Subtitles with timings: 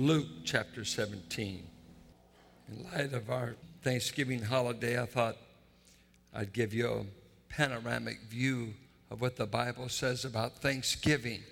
[0.00, 1.62] Luke chapter 17.
[2.72, 5.36] In light of our Thanksgiving holiday, I thought
[6.32, 7.04] I'd give you a
[7.52, 8.72] panoramic view
[9.10, 11.42] of what the Bible says about Thanksgiving.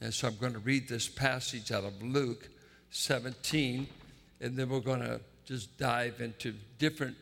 [0.00, 2.48] And so I'm going to read this passage out of Luke
[2.90, 3.86] 17,
[4.40, 7.16] and then we're going to just dive into different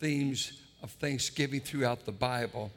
[0.00, 2.70] themes of Thanksgiving throughout the Bible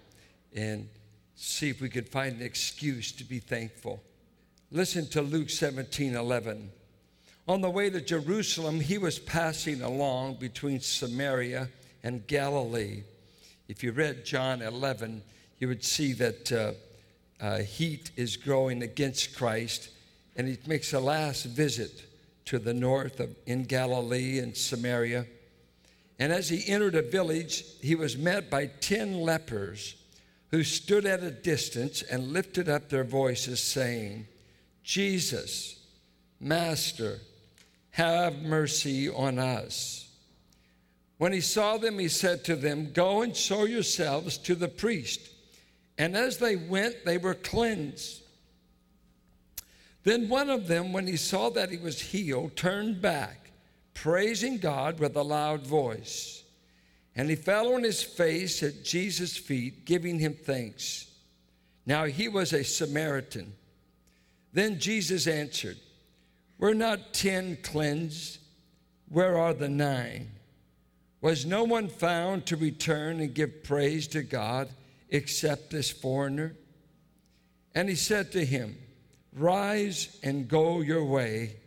[0.53, 0.89] and
[1.35, 4.03] see if we can find an excuse to be thankful.
[4.69, 6.71] Listen to Luke 17 11.
[7.47, 11.69] On the way to Jerusalem, he was passing along between Samaria
[12.03, 13.03] and Galilee.
[13.67, 15.21] If you read John 11,
[15.59, 16.71] you would see that uh,
[17.39, 19.89] uh, heat is growing against Christ,
[20.35, 22.05] and he makes a last visit
[22.45, 25.27] to the north of in Galilee and Samaria.
[26.17, 29.95] And as he entered a village, he was met by ten lepers
[30.49, 34.25] who stood at a distance and lifted up their voices, saying,
[34.83, 35.79] Jesus,
[36.39, 37.19] Master,
[37.95, 40.09] have mercy on us.
[41.17, 45.29] When he saw them, he said to them, Go and show yourselves to the priest.
[45.97, 48.21] And as they went, they were cleansed.
[50.03, 53.51] Then one of them, when he saw that he was healed, turned back,
[53.93, 56.43] praising God with a loud voice.
[57.15, 61.09] And he fell on his face at Jesus' feet, giving him thanks.
[61.85, 63.53] Now he was a Samaritan.
[64.51, 65.77] Then Jesus answered,
[66.57, 68.39] Were not ten cleansed?
[69.09, 70.31] Where are the nine?
[71.21, 74.69] Was no one found to return and give praise to God
[75.09, 76.55] except this foreigner?
[77.73, 78.77] And he said to him,
[79.33, 81.57] Rise and go your way.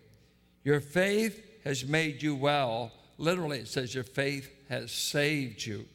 [0.64, 2.92] Your faith has made you well.
[3.19, 5.86] Literally, it says, Your faith has saved you.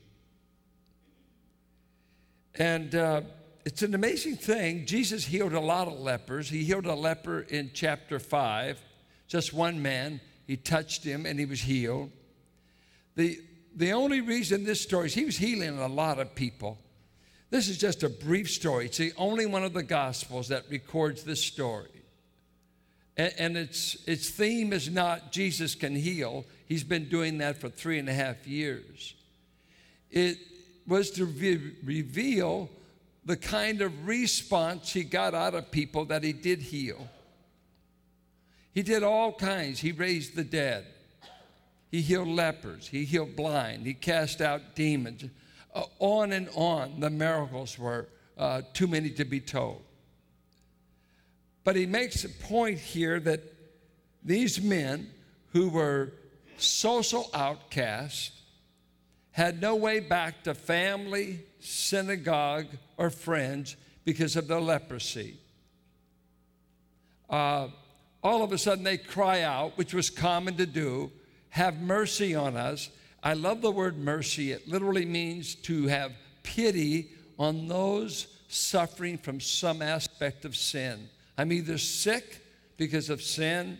[2.55, 3.21] And uh,
[3.65, 4.85] it's an amazing thing.
[4.85, 6.49] Jesus healed a lot of lepers.
[6.49, 8.81] He healed a leper in chapter 5,
[9.27, 10.19] just one man.
[10.45, 12.11] He touched him and he was healed.
[13.15, 13.39] The,
[13.75, 16.77] the only reason this story is he was healing a lot of people.
[17.49, 18.87] This is just a brief story.
[18.87, 22.03] It's the only one of the Gospels that records this story.
[23.15, 27.69] And, and its, its theme is not Jesus can heal, he's been doing that for
[27.69, 29.13] three and a half years.
[30.11, 30.37] It
[30.85, 32.69] was to re- reveal
[33.25, 37.07] the kind of response he got out of people that he did heal.
[38.73, 39.79] He did all kinds.
[39.79, 40.85] He raised the dead,
[41.91, 45.23] he healed lepers, he healed blind, he cast out demons.
[45.75, 48.07] Uh, on and on, the miracles were
[48.37, 49.81] uh, too many to be told.
[51.63, 53.41] But he makes a point here that
[54.23, 55.09] these men
[55.51, 56.13] who were
[56.57, 58.39] social outcasts
[59.31, 63.75] had no way back to family, synagogue, or friends
[64.05, 65.37] because of their leprosy.
[67.29, 67.67] Uh,
[68.23, 71.11] all of a sudden, they cry out, which was common to do,
[71.49, 72.89] Have mercy on us.
[73.21, 74.51] I love the word mercy.
[74.51, 76.11] It literally means to have
[76.43, 77.09] pity
[77.39, 81.09] on those suffering from some aspect of sin.
[81.37, 82.41] I'm either sick
[82.77, 83.77] because of sin,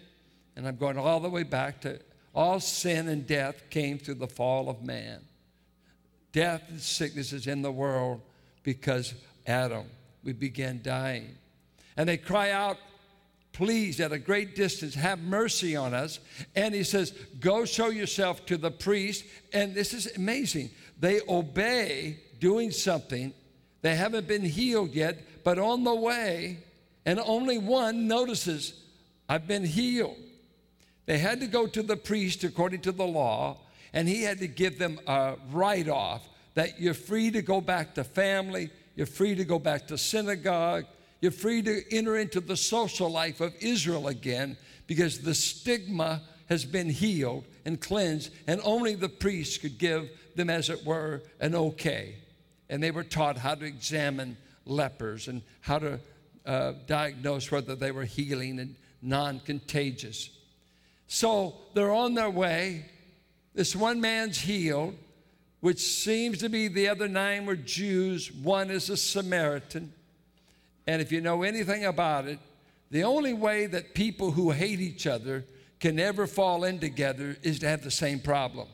[0.55, 1.99] and I'm going all the way back to
[2.33, 5.21] all sin and death came through the fall of man.
[6.33, 8.19] Death and sickness is in the world
[8.63, 9.13] because
[9.47, 9.85] Adam,
[10.23, 11.35] we began dying.
[11.95, 12.77] And they cry out,
[13.53, 16.19] Please, at a great distance, have mercy on us.
[16.55, 19.23] And he says, Go show yourself to the priest.
[19.53, 20.71] And this is amazing.
[20.99, 23.31] They obey doing something.
[23.83, 26.57] They haven't been healed yet, but on the way,
[27.05, 28.73] and only one notices,
[29.29, 30.17] I've been healed.
[31.05, 33.57] They had to go to the priest according to the law,
[33.93, 37.95] and he had to give them a write off that you're free to go back
[37.95, 40.85] to family, you're free to go back to synagogue,
[41.21, 46.65] you're free to enter into the social life of Israel again because the stigma has
[46.65, 51.55] been healed and cleansed, and only the priests could give them, as it were, an
[51.55, 52.15] okay.
[52.69, 55.99] And they were taught how to examine lepers and how to
[56.45, 60.29] uh, diagnose whether they were healing and non contagious.
[61.07, 62.85] So they're on their way.
[63.53, 64.95] This one man's healed,
[65.59, 69.93] which seems to be the other nine were Jews, one is a Samaritan.
[70.87, 72.39] And if you know anything about it,
[72.91, 75.45] the only way that people who hate each other
[75.79, 78.67] can ever fall in together is to have the same problem.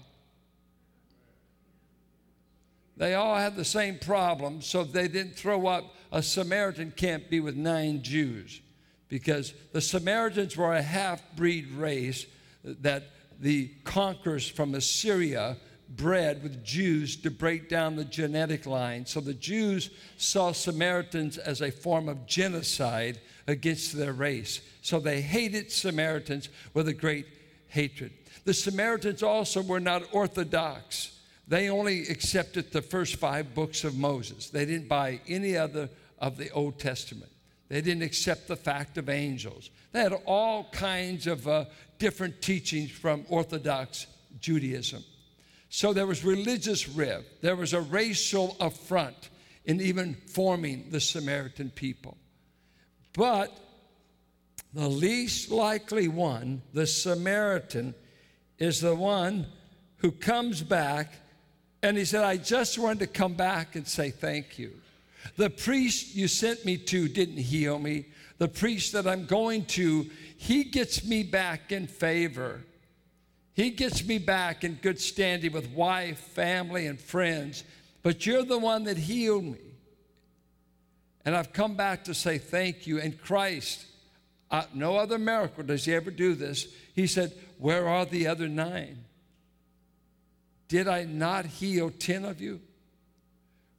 [2.98, 7.40] They all have the same problem, so they didn't throw up a Samaritan can't be
[7.40, 8.62] with nine Jews
[9.08, 12.26] because the Samaritans were a half breed race
[12.64, 13.04] that
[13.40, 15.58] the conquerors from Assyria
[15.90, 19.06] bred with Jews to break down the genetic line.
[19.06, 24.62] So the Jews saw Samaritans as a form of genocide against their race.
[24.82, 27.26] So they hated Samaritans with a great
[27.68, 28.12] hatred.
[28.46, 31.18] The Samaritans also were not orthodox.
[31.48, 34.50] They only accepted the first five books of Moses.
[34.50, 35.90] They didn't buy any other
[36.20, 37.32] of the Old Testament.
[37.70, 39.70] They didn't accept the fact of angels.
[39.92, 41.66] They had all kinds of uh,
[42.00, 44.08] different teachings from Orthodox
[44.40, 45.04] Judaism.
[45.70, 49.30] So there was religious rift, there was a racial affront
[49.66, 52.18] in even forming the Samaritan people.
[53.14, 53.56] But
[54.74, 57.94] the least likely one, the Samaritan,
[58.58, 59.46] is the one
[59.98, 61.14] who comes back
[61.82, 64.72] and he said, I just wanted to come back and say thank you.
[65.38, 68.06] The priest you sent me to didn't heal me.
[68.38, 70.10] The priest that I'm going to,
[70.42, 72.64] he gets me back in favor.
[73.56, 77.66] He gets me back in good standing with wife, family, and friends.
[78.04, 79.60] But you're the one that healed me.
[81.26, 83.02] And I've come back to say thank you.
[83.02, 83.86] And Christ,
[84.50, 86.70] uh, no other miracle does he ever do this.
[86.96, 89.04] He said, Where are the other nine?
[90.70, 92.62] Did I not heal 10 of you?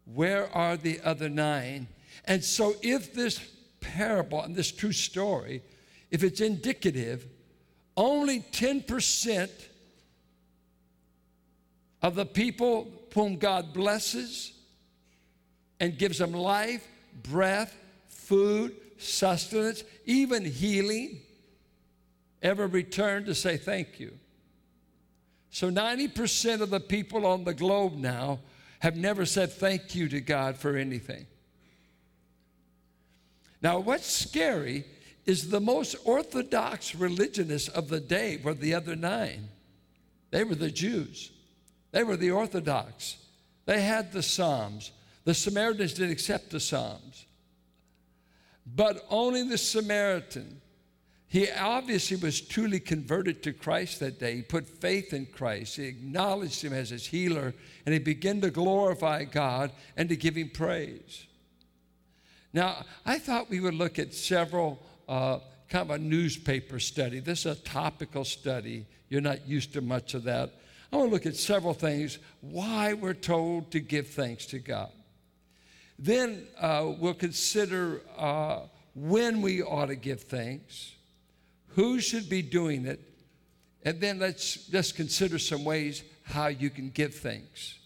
[0.04, 1.88] Where are the other nine?
[2.26, 3.40] And so, if this
[3.80, 5.62] parable and this true story,
[6.10, 7.26] if it's indicative,
[7.96, 9.50] only 10%
[12.02, 14.52] of the people whom God blesses
[15.78, 16.86] and gives them life,
[17.22, 17.76] breath,
[18.08, 21.20] food, sustenance, even healing,
[22.42, 24.12] ever return to say thank you.
[25.50, 28.38] So 90% of the people on the globe now
[28.78, 31.26] have never said thank you to God for anything.
[33.62, 34.84] Now, what's scary
[35.26, 39.48] is the most orthodox religionists of the day were the other nine.
[40.30, 41.30] They were the Jews,
[41.92, 43.16] they were the Orthodox.
[43.66, 44.90] They had the Psalms.
[45.24, 47.26] The Samaritans didn't accept the Psalms.
[48.66, 50.60] But only the Samaritan
[51.30, 54.34] he obviously was truly converted to Christ that day.
[54.34, 55.76] He put faith in Christ.
[55.76, 57.54] He acknowledged him as his healer,
[57.86, 61.26] and he began to glorify God and to give him praise.
[62.52, 67.18] Now, I thought we would look at several uh, kind of a newspaper study.
[67.18, 68.86] This is a topical study.
[69.08, 70.54] You're not used to much of that.
[70.92, 74.90] I want to look at several things why we're told to give thanks to God.
[75.98, 78.60] Then uh, we'll consider uh,
[78.94, 80.92] when we ought to give thanks
[81.74, 83.00] who should be doing it,
[83.82, 87.78] and then let's just consider some ways how you can give thanks.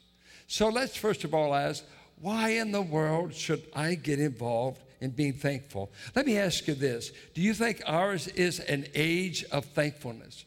[0.47, 1.85] So let's first of all ask,
[2.21, 5.93] why in the world should I get involved in being thankful?
[6.17, 10.45] Let me ask you this Do you think ours is an age of thankfulness?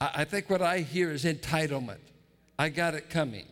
[0.00, 2.00] I, think what I hear is entitlement.
[2.58, 3.46] I got it coming.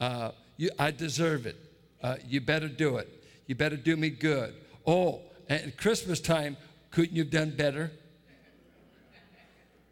[0.00, 1.56] Uh, you, I deserve it.
[2.02, 3.08] Uh, you better do it.
[3.46, 4.52] You better do me good.
[4.84, 6.56] Oh, at Christmas time,
[6.90, 7.92] couldn't you have done better?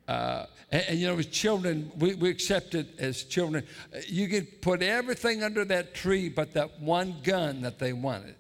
[0.09, 3.65] Uh, and, and, you know, as children, we, we accept it as children.
[4.09, 8.35] You could put everything under that tree but that one gun that they wanted,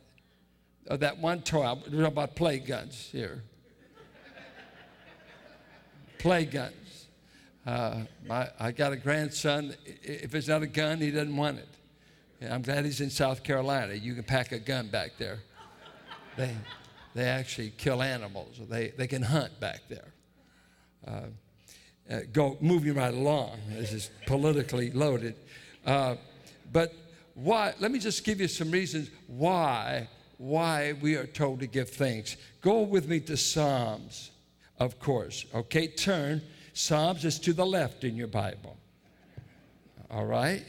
[0.88, 1.62] or that one toy.
[1.62, 3.42] We're talking about play guns here.
[6.18, 7.06] play guns.
[7.66, 9.74] Uh, my, I got a grandson.
[10.02, 11.68] If it's not a gun, he doesn't want it.
[12.50, 13.94] I'm glad he's in South Carolina.
[13.94, 15.38] You can pack a gun back there.
[16.36, 16.54] They,
[17.14, 18.60] they actually kill animals.
[18.68, 20.12] They, they can hunt back there.
[21.06, 21.20] Uh,
[22.10, 23.60] uh, go moving right along.
[23.70, 25.36] This is politically loaded.
[25.86, 26.16] Uh,
[26.70, 26.92] but
[27.34, 27.72] why?
[27.78, 30.08] Let me just give you some reasons why
[30.44, 32.36] why we are told to give thanks.
[32.60, 34.30] Go with me to Psalms,
[34.78, 35.46] of course.
[35.54, 36.42] Okay, turn.
[36.74, 38.76] Psalms is to the left in your Bible.
[40.10, 40.62] All right.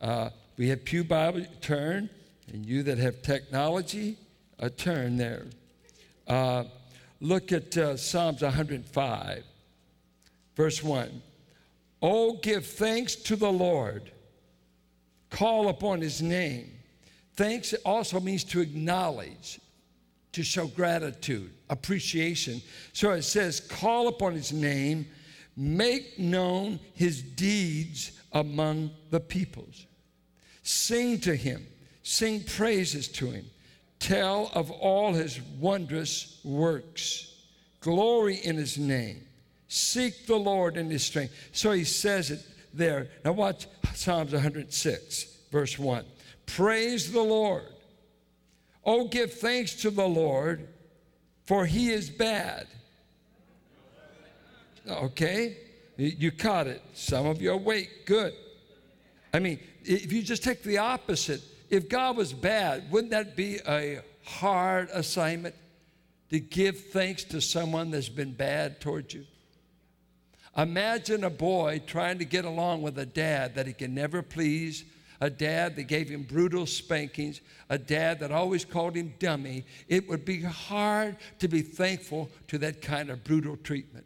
[0.00, 1.44] Uh, we have Pew Bible.
[1.60, 2.08] Turn,
[2.52, 4.16] and you that have technology,
[4.60, 5.46] a turn there.
[6.28, 6.64] Uh,
[7.20, 9.42] look at uh, Psalms 105,
[10.54, 11.22] verse 1.
[12.00, 14.12] Oh, give thanks to the Lord,
[15.30, 16.70] call upon his name.
[17.36, 19.60] Thanks also means to acknowledge,
[20.32, 22.62] to show gratitude, appreciation.
[22.92, 25.06] So it says, call upon his name,
[25.56, 29.86] make known his deeds among the peoples.
[30.62, 31.66] Sing to him,
[32.02, 33.44] sing praises to him
[34.04, 37.34] tell of all his wondrous works.
[37.80, 39.26] Glory in his name.
[39.68, 41.34] Seek the Lord in his strength.
[41.52, 43.08] So he says it there.
[43.24, 46.04] Now watch Psalms 106, verse 1.
[46.46, 47.64] Praise the Lord.
[48.84, 50.68] Oh, give thanks to the Lord,
[51.44, 52.66] for he is bad.
[54.88, 55.56] Okay?
[55.96, 56.82] You caught it.
[56.92, 58.04] Some of you awake.
[58.04, 58.34] Good.
[59.32, 63.58] I mean, if you just take the opposite, if God was bad, wouldn't that be
[63.66, 65.54] a hard assignment
[66.30, 69.24] to give thanks to someone that's been bad towards you?
[70.56, 74.84] Imagine a boy trying to get along with a dad that he can never please,
[75.24, 77.40] a dad that gave him brutal spankings,
[77.70, 79.64] a dad that always called him dummy.
[79.88, 84.04] It would be hard to be thankful to that kind of brutal treatment.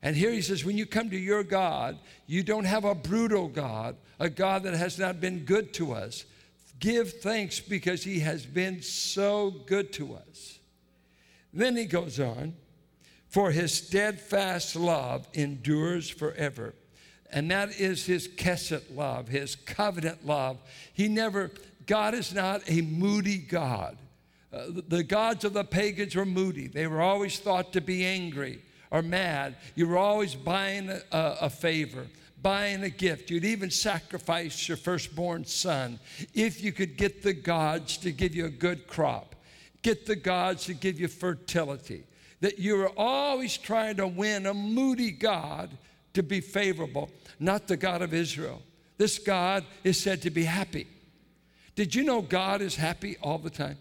[0.00, 3.48] And here he says, when you come to your God, you don't have a brutal
[3.48, 6.24] God, a God that has not been good to us.
[6.78, 10.58] Give thanks because he has been so good to us.
[11.52, 12.54] Then he goes on,
[13.28, 16.72] for his steadfast love endures forever.
[17.34, 20.56] And that is his kesed love, his covenant love.
[20.94, 21.50] He never,
[21.84, 23.98] God is not a moody God.
[24.52, 26.68] Uh, the gods of the pagans were moody.
[26.68, 28.62] They were always thought to be angry
[28.92, 29.56] or mad.
[29.74, 32.06] You were always buying a, a favor,
[32.40, 33.30] buying a gift.
[33.30, 35.98] You'd even sacrifice your firstborn son
[36.34, 39.34] if you could get the gods to give you a good crop,
[39.82, 42.04] get the gods to give you fertility
[42.40, 45.70] that you were always trying to win a moody God
[46.14, 48.62] to be favorable, not the God of Israel.
[48.96, 50.86] This God is said to be happy.
[51.74, 53.76] Did you know God is happy all the time?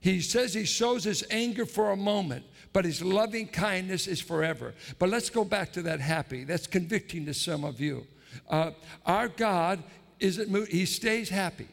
[0.00, 4.74] He says he shows his anger for a moment, but his loving kindness is forever.
[4.98, 6.44] But let's go back to that happy.
[6.44, 8.06] That's convicting to some of you.
[8.48, 8.72] Uh,
[9.06, 9.82] our God
[10.20, 11.68] isn't he stays happy.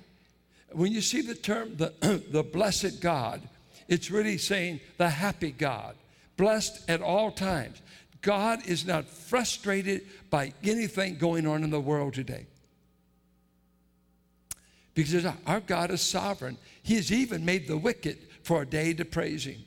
[0.71, 1.93] When you see the term the,
[2.31, 3.41] the blessed God,
[3.87, 5.95] it's really saying the happy God,
[6.37, 7.81] blessed at all times.
[8.25, 10.01] God is not frustrated
[10.31, 12.47] by anything going on in the world today.
[14.95, 16.57] Because our God is sovereign.
[16.81, 19.63] He has even made the wicked for a day to praise Him.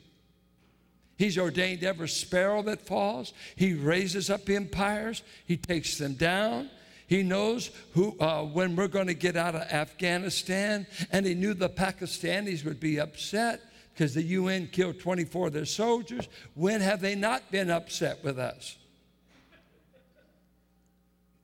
[1.17, 3.31] He's ordained every sparrow that falls.
[3.55, 5.23] He raises up empires.
[5.45, 6.69] He takes them down.
[7.07, 11.53] He knows who, uh, when we're going to get out of Afghanistan, and he knew
[11.53, 13.61] the Pakistanis would be upset
[13.99, 16.29] because the UN killed 24 of their soldiers.
[16.53, 18.77] When have they not been upset with us?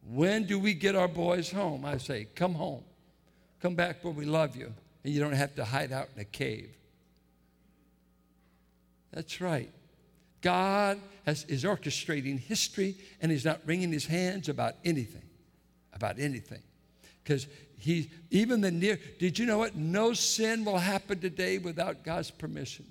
[0.07, 1.83] When do we get our boys home?
[1.83, 2.85] I say, come home.
[3.61, 6.23] Come back where we love you, and you don't have to hide out in a
[6.23, 6.73] cave.
[9.11, 9.69] That's right.
[10.39, 15.27] God has, is orchestrating history, and He's not wringing His hands about anything.
[15.91, 16.61] About anything.
[17.21, 17.47] Because
[17.77, 19.75] he, even the near, did you know what?
[19.75, 22.85] No sin will happen today without God's permission.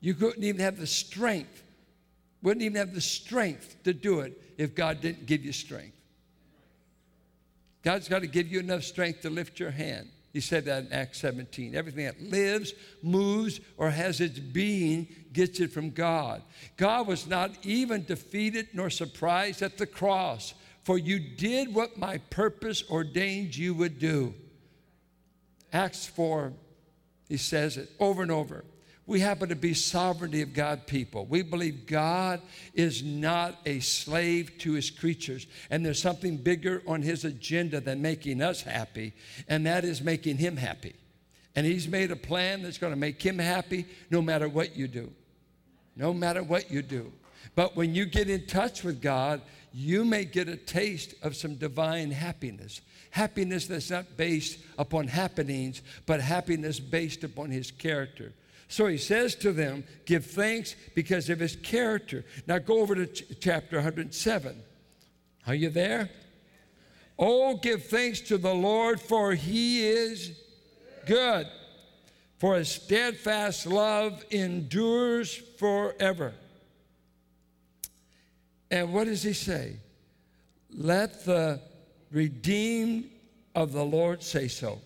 [0.00, 1.62] You couldn't even have the strength,
[2.42, 5.96] wouldn't even have the strength to do it if God didn't give you strength.
[7.82, 10.08] God's got to give you enough strength to lift your hand.
[10.32, 11.74] He said that in Acts 17.
[11.74, 16.42] Everything that lives, moves, or has its being gets it from God.
[16.76, 22.18] God was not even defeated nor surprised at the cross for you did what my
[22.18, 24.34] purpose ordained you would do.
[25.72, 26.52] Acts 4,
[27.28, 28.64] he says it over and over.
[29.06, 31.26] We happen to be sovereignty of God people.
[31.26, 32.40] We believe God
[32.72, 38.00] is not a slave to his creatures, and there's something bigger on his agenda than
[38.00, 39.12] making us happy,
[39.48, 40.94] and that is making him happy.
[41.56, 44.88] And he's made a plan that's going to make him happy no matter what you
[44.88, 45.12] do.
[45.96, 47.12] No matter what you do.
[47.54, 51.54] But when you get in touch with God, you may get a taste of some
[51.54, 52.80] divine happiness.
[53.10, 58.32] Happiness that's not based upon happenings, but happiness based upon his character.
[58.68, 62.24] So he says to them, Give thanks because of his character.
[62.46, 64.62] Now go over to ch- chapter 107.
[65.46, 66.08] Are you there?
[67.18, 70.32] Oh, give thanks to the Lord, for he is
[71.06, 71.46] good,
[72.38, 76.32] for his steadfast love endures forever.
[78.72, 79.76] And what does he say?
[80.70, 81.60] Let the
[82.10, 83.10] redeemed
[83.54, 84.80] of the Lord say so,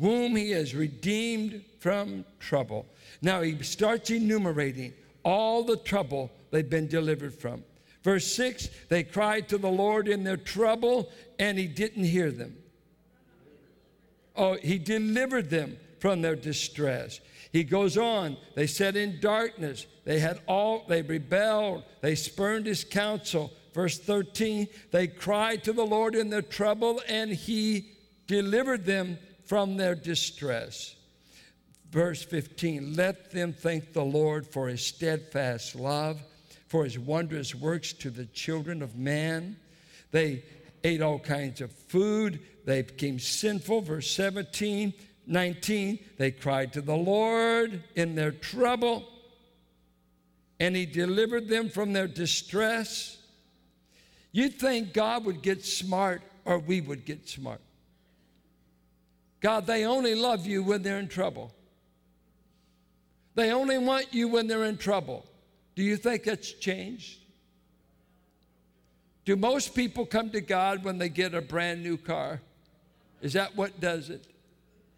[0.00, 2.84] whom he has redeemed from trouble.
[3.22, 7.62] Now he starts enumerating all the trouble they've been delivered from.
[8.02, 11.08] Verse 6 they cried to the Lord in their trouble,
[11.38, 12.56] and he didn't hear them.
[14.34, 17.20] Oh, he delivered them from their distress.
[17.52, 19.86] He goes on, they sat in darkness.
[20.04, 21.84] They had all, they rebelled.
[22.00, 23.52] They spurned his counsel.
[23.74, 27.90] Verse 13, they cried to the Lord in their trouble, and he
[28.26, 30.94] delivered them from their distress.
[31.90, 36.22] Verse 15, let them thank the Lord for his steadfast love,
[36.68, 39.56] for his wondrous works to the children of man.
[40.10, 40.44] They
[40.84, 42.40] ate all kinds of food.
[42.64, 43.82] They became sinful.
[43.82, 44.94] Verse 17,
[45.26, 49.04] 19, they cried to the Lord in their trouble,
[50.58, 53.18] and He delivered them from their distress.
[54.32, 57.60] You'd think God would get smart or we would get smart.
[59.40, 61.52] God, they only love you when they're in trouble.
[63.34, 65.26] They only want you when they're in trouble.
[65.74, 67.18] Do you think that's changed?
[69.24, 72.40] Do most people come to God when they get a brand new car?
[73.20, 74.26] Is that what does it?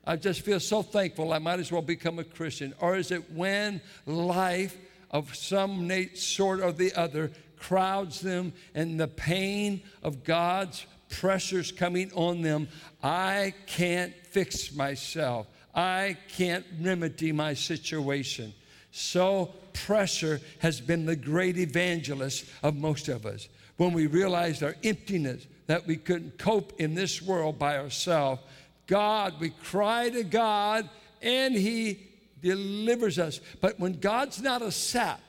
[0.06, 2.74] I just feel so thankful I might as well become a Christian.
[2.80, 4.76] Or is it when life
[5.10, 12.12] of some sort or the other crowds them and the pain of God's pressures coming
[12.14, 12.68] on them?
[13.02, 15.46] I can't fix myself.
[15.74, 18.52] I can't remedy my situation.
[18.92, 23.48] So, pressure has been the great evangelist of most of us.
[23.76, 28.42] When we realized our emptiness, that we couldn't cope in this world by ourselves,
[28.86, 30.88] God, we cry to God
[31.22, 32.00] and He
[32.42, 33.40] delivers us.
[33.60, 35.20] But when God's not a sap,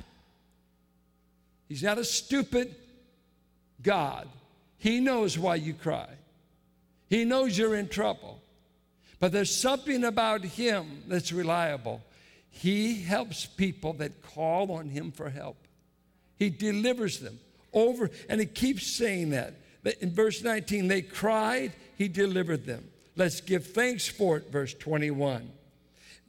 [1.68, 2.76] He's not a stupid
[3.82, 4.28] God,
[4.78, 6.10] He knows why you cry.
[7.10, 8.42] He knows you're in trouble.
[9.20, 12.02] But there's something about Him that's reliable.
[12.50, 15.58] He helps people that call on Him for help,
[16.38, 17.40] He delivers them
[17.74, 19.56] over, and He keeps saying that.
[20.02, 22.84] In verse 19, they cried, He delivered them.
[23.16, 25.50] Let's give thanks for it, verse 21.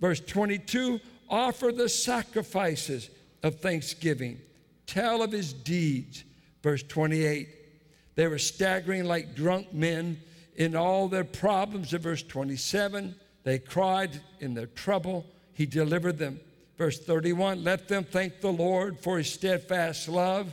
[0.00, 3.10] Verse 22 offer the sacrifices
[3.42, 4.38] of thanksgiving,
[4.86, 6.24] tell of his deeds.
[6.62, 7.48] Verse 28
[8.16, 10.18] they were staggering like drunk men
[10.56, 11.92] in all their problems.
[11.92, 13.14] In verse 27
[13.44, 16.40] they cried in their trouble, he delivered them.
[16.76, 20.52] Verse 31 let them thank the Lord for his steadfast love,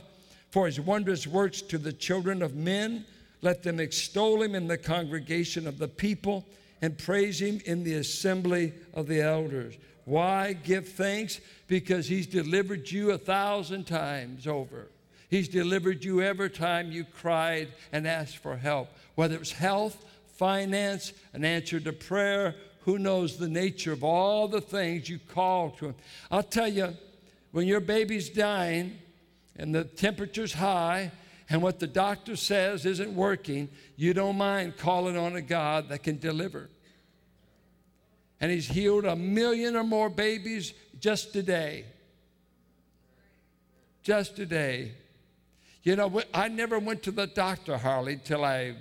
[0.50, 3.04] for his wondrous works to the children of men.
[3.44, 6.46] Let them extol him in the congregation of the people
[6.80, 9.74] and praise him in the assembly of the elders.
[10.06, 11.42] Why give thanks?
[11.66, 14.88] Because he's delivered you a thousand times over.
[15.28, 20.02] He's delivered you every time you cried and asked for help, whether it was health,
[20.38, 22.54] finance, an answer to prayer.
[22.86, 25.94] Who knows the nature of all the things you call to him?
[26.30, 26.96] I'll tell you,
[27.52, 28.96] when your baby's dying
[29.56, 31.12] and the temperature's high
[31.54, 36.02] and what the doctor says isn't working, you don't mind calling on a God that
[36.02, 36.68] can deliver.
[38.40, 41.84] And He's healed a million or more babies just today.
[44.02, 44.94] Just today.
[45.84, 48.74] You know, I never went to the doctor, Harley, till I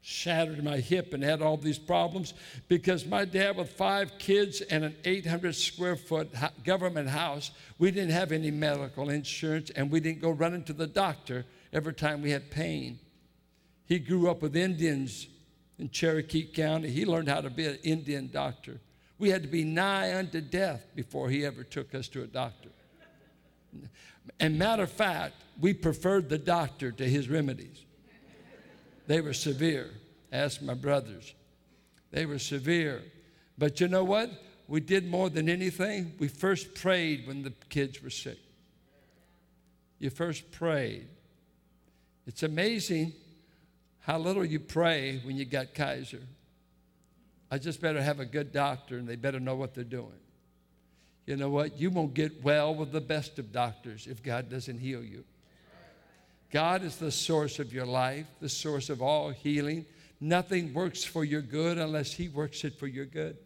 [0.00, 2.34] shattered my hip and had all these problems
[2.68, 6.30] because my dad, with five kids and an 800 square foot
[6.62, 10.86] government house, we didn't have any medical insurance and we didn't go running to the
[10.86, 12.98] doctor every time we had pain.
[13.86, 15.26] He grew up with Indians
[15.78, 16.88] in Cherokee County.
[16.88, 18.80] He learned how to be an Indian doctor.
[19.18, 22.70] We had to be nigh unto death before he ever took us to a doctor.
[24.38, 27.84] And matter of fact, we preferred the doctor to his remedies.
[29.06, 29.90] They were severe.
[30.30, 31.34] Ask my brothers.
[32.10, 33.02] They were severe.
[33.58, 34.30] But you know what?
[34.68, 36.14] We did more than anything.
[36.18, 38.38] We first prayed when the kids were sick.
[39.98, 41.08] You first prayed.
[42.26, 43.12] It's amazing
[44.00, 46.22] how little you pray when you got Kaiser.
[47.50, 50.12] I just better have a good doctor and they better know what they're doing.
[51.26, 51.78] You know what?
[51.78, 55.24] You won't get well with the best of doctors if God doesn't heal you.
[56.50, 59.86] God is the source of your life, the source of all healing.
[60.20, 63.36] Nothing works for your good unless He works it for your good.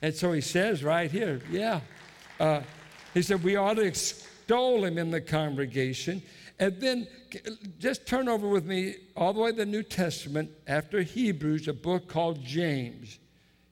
[0.00, 1.80] And so He says right here, yeah.
[2.40, 2.62] Uh,
[3.14, 6.22] he said, We ought to extol Him in the congregation
[6.60, 7.06] and then
[7.78, 11.72] just turn over with me all the way to the New Testament after Hebrews, a
[11.72, 13.18] book called James.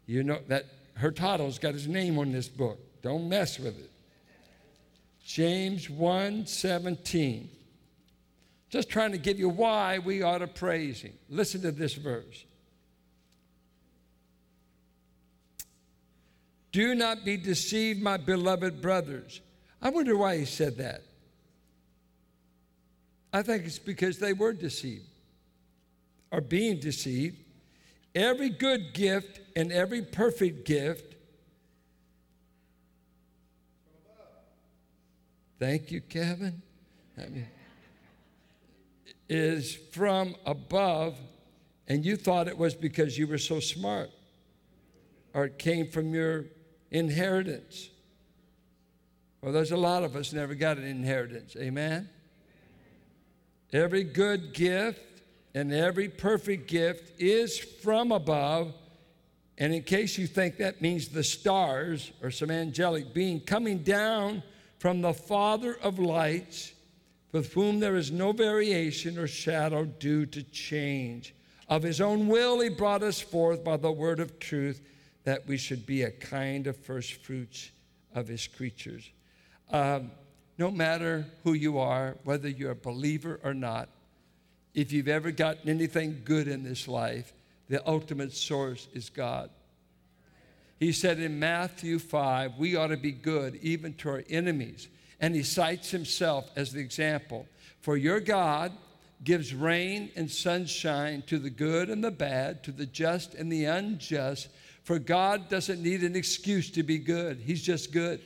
[0.07, 2.79] You know that Hurtado's got his name on this book.
[3.03, 3.91] Don't mess with it.
[5.25, 7.51] James 1 17.
[8.69, 11.13] Just trying to give you why we ought to praise him.
[11.29, 12.45] Listen to this verse.
[16.73, 19.41] Do not be deceived, my beloved brothers.
[19.81, 21.06] I wonder why he said that.
[23.37, 25.05] I think it's because they were deceived
[26.33, 27.37] or being deceived.
[28.15, 31.17] Every good gift and every perfect gift.
[35.59, 36.63] Thank you, Kevin.
[37.19, 37.47] I mean,
[39.29, 41.19] is from above,
[41.89, 44.09] and you thought it was because you were so smart,
[45.35, 46.47] or it came from your
[46.91, 47.91] inheritance.
[49.43, 51.55] Well, there's a lot of us never got an inheritance.
[51.55, 52.09] Amen?
[53.77, 55.21] Every good gift
[55.55, 58.73] and every perfect gift is from above.
[59.59, 64.43] And in case you think that means the stars or some angelic being coming down
[64.79, 66.73] from the Father of lights,
[67.33, 71.35] with whom there is no variation or shadow due to change.
[71.69, 74.81] Of his own will, he brought us forth by the word of truth
[75.25, 77.73] that we should be a kind of first fruits
[78.15, 79.11] of his creatures.
[79.71, 80.13] Um,
[80.59, 83.89] no matter who you are, whether you're a believer or not,
[84.75, 87.33] if you've ever gotten anything good in this life,
[87.69, 89.51] the ultimate source is God.
[90.79, 94.89] He said in Matthew 5, we ought to be good even to our enemies.
[95.21, 97.47] And he cites himself as the example.
[97.81, 98.73] For your God
[99.25, 103.65] gives rain and sunshine to the good and the bad, to the just and the
[103.65, 104.49] unjust.
[104.83, 108.21] For God doesn't need an excuse to be good, He's just good.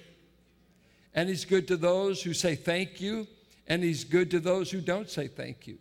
[1.15, 3.27] And He's good to those who say thank you,
[3.67, 5.79] and He's good to those who don't say thank you.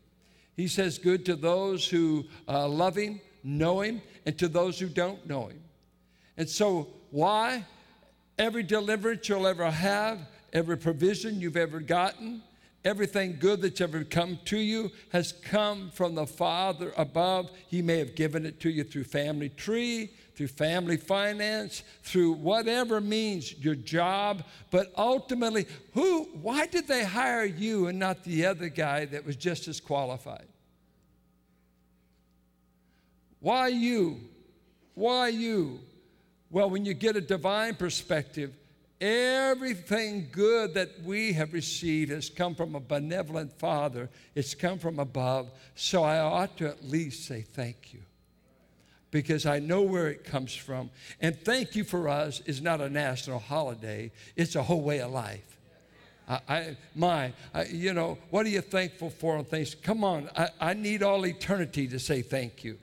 [0.56, 4.88] He says good to those who uh, love Him, know Him, and to those who
[4.88, 5.62] don't know Him.
[6.38, 7.66] And so, why?
[8.38, 10.20] Every deliverance you'll ever have,
[10.54, 12.42] every provision you've ever gotten,
[12.86, 17.52] everything good that's ever come to you has come from the Father above.
[17.68, 23.02] He may have given it to you through family tree, through family finance, through whatever
[23.02, 28.70] means your job, but ultimately, who why did they hire you and not the other
[28.70, 30.48] guy that was just as qualified?
[33.42, 34.22] Why you?
[34.94, 35.82] Why you?
[36.50, 38.54] Well, when you get a divine perspective,
[39.02, 44.10] everything good that we have received has come from a benevolent Father.
[44.36, 45.52] It's come from above.
[45.76, 48.00] So I ought to at least say thank you
[49.12, 50.90] because I know where it comes from.
[51.20, 55.12] And thank you for us is not a national holiday, it's a whole way of
[55.12, 55.58] life.
[56.28, 59.76] I, I my, I, you know, what are you thankful for on things?
[59.76, 62.78] Come on, I, I need all eternity to say thank you.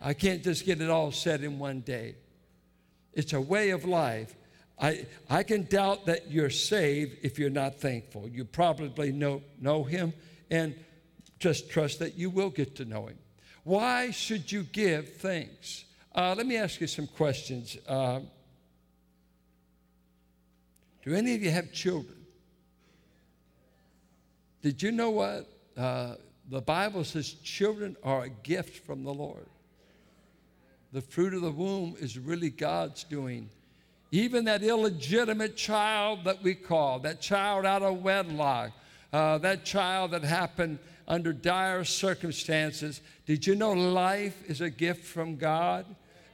[0.00, 2.16] I can't just get it all said in one day.
[3.12, 4.34] It's a way of life.
[4.80, 8.28] I, I can doubt that you're saved if you're not thankful.
[8.28, 10.12] You probably know, know him
[10.50, 10.74] and
[11.38, 13.18] just trust that you will get to know him.
[13.64, 15.84] Why should you give thanks?
[16.14, 17.76] Uh, let me ask you some questions.
[17.86, 18.20] Uh,
[21.04, 22.16] do any of you have children?
[24.62, 25.48] Did you know what?
[25.76, 26.14] Uh,
[26.48, 29.46] the Bible says children are a gift from the Lord.
[30.92, 33.48] The fruit of the womb is really God's doing.
[34.10, 38.72] Even that illegitimate child that we call, that child out of wedlock,
[39.12, 43.00] uh, that child that happened under dire circumstances.
[43.26, 45.86] Did you know life is a gift from God?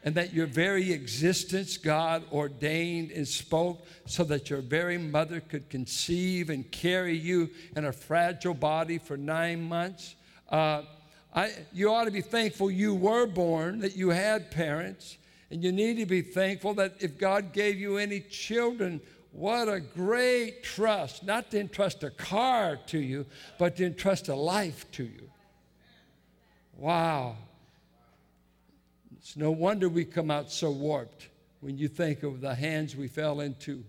[0.04, 5.68] And that your very existence God ordained and spoke so that your very mother could
[5.68, 10.14] conceive and carry you in a fragile body for nine months?
[10.48, 10.82] Uh,
[11.34, 15.18] I, you ought to be thankful you were born, that you had parents,
[15.50, 19.00] and you need to be thankful that if God gave you any children,
[19.32, 23.26] what a great trust, not to entrust a car to you,
[23.58, 25.30] but to entrust a life to you.
[26.76, 27.36] Wow.
[29.16, 31.28] It's no wonder we come out so warped
[31.60, 33.84] when you think of the hands we fell into.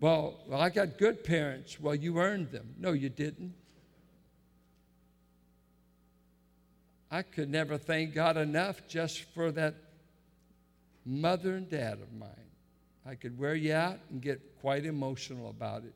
[0.00, 1.80] Well, well, I got good parents.
[1.80, 2.74] Well, you earned them.
[2.78, 3.54] No, you didn't.
[7.10, 9.74] I could never thank God enough just for that
[11.04, 12.30] mother and dad of mine.
[13.06, 15.94] I could wear you out and get quite emotional about it.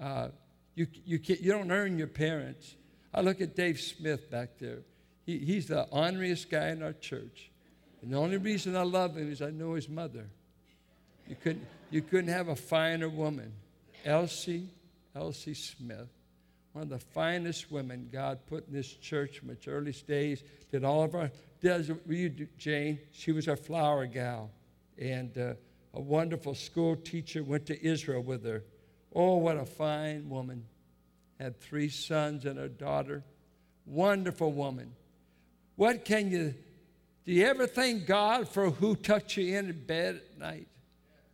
[0.00, 0.28] Uh,
[0.74, 2.74] you, you, you don't earn your parents.
[3.14, 4.80] I look at Dave Smith back there.
[5.24, 7.50] He, he's the honoriest guy in our church.
[8.00, 10.26] And the only reason I love him is I know his mother.
[11.28, 13.52] You couldn't, you couldn't have a finer woman.
[14.04, 14.68] Elsie,
[15.14, 16.08] Elsie Smith
[16.72, 20.42] one of the finest women God put in this church from its earliest days.
[20.70, 21.30] Did all of our,
[21.62, 22.98] you, Jane?
[23.12, 24.50] She was our flower gal.
[24.98, 25.54] And uh,
[25.94, 28.64] a wonderful school teacher went to Israel with her.
[29.14, 30.64] Oh, what a fine woman.
[31.38, 33.24] Had three sons and a daughter.
[33.86, 34.92] Wonderful woman.
[35.76, 36.54] What can you,
[37.24, 40.68] do you ever thank God for who tucked you in bed at night?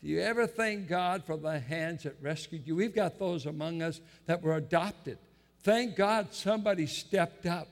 [0.03, 2.77] Do you ever thank God for the hands that rescued you?
[2.77, 5.19] We've got those among us that were adopted.
[5.62, 7.69] Thank God somebody stepped up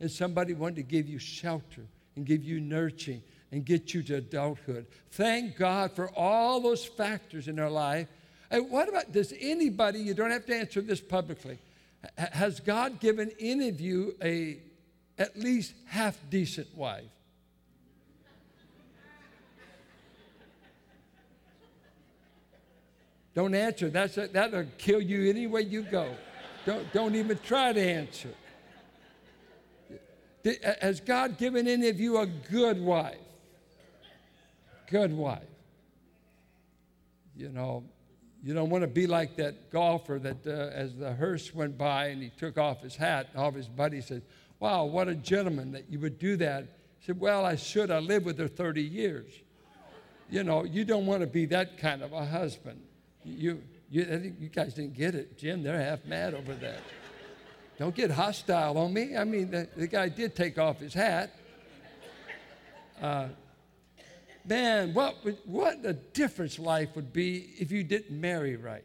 [0.00, 1.82] and somebody wanted to give you shelter
[2.16, 4.86] and give you nurturing and get you to adulthood.
[5.10, 8.08] Thank God for all those factors in our life.
[8.50, 11.58] And what about, does anybody, you don't have to answer this publicly,
[12.16, 14.58] has God given any of you a
[15.18, 17.04] at least half decent wife?
[23.34, 23.88] Don't answer.
[23.88, 26.12] That's a, that'll kill you any way you go.
[26.66, 28.30] Don't, don't even try to answer.
[30.80, 33.16] Has God given any of you a good wife?
[34.90, 35.42] Good wife.
[37.36, 37.84] You know,
[38.42, 42.06] You don't want to be like that golfer that, uh, as the hearse went by
[42.06, 44.22] and he took off his hat, all of his buddies said,
[44.60, 46.64] Wow, what a gentleman that you would do that.
[47.00, 47.90] He said, Well, I should.
[47.90, 49.32] I lived with her 30 years.
[50.30, 52.80] You know, you don't want to be that kind of a husband.
[53.24, 55.38] You, you, you guys didn't get it.
[55.38, 56.80] Jim, they're half mad over that.
[57.78, 59.16] Don't get hostile on me.
[59.16, 61.32] I mean, the, the guy did take off his hat.
[63.00, 63.28] Uh,
[64.44, 65.14] man, what,
[65.44, 68.84] what a difference life would be if you didn't marry right.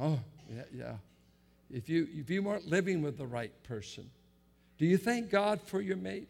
[0.00, 0.18] Oh,
[0.52, 0.92] yeah, yeah.
[1.70, 4.10] If you, if you weren't living with the right person,
[4.78, 6.28] do you thank God for your mate?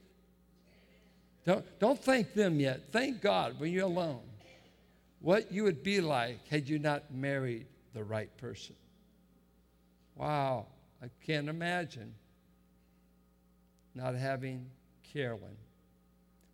[1.47, 2.93] Don't, don't thank them yet.
[2.93, 4.21] Thank God when you're alone.
[5.21, 8.75] What you would be like had you not married the right person.
[10.19, 10.67] Wow,
[11.01, 12.13] I can't imagine
[13.95, 14.67] not having
[15.13, 15.57] Carolyn.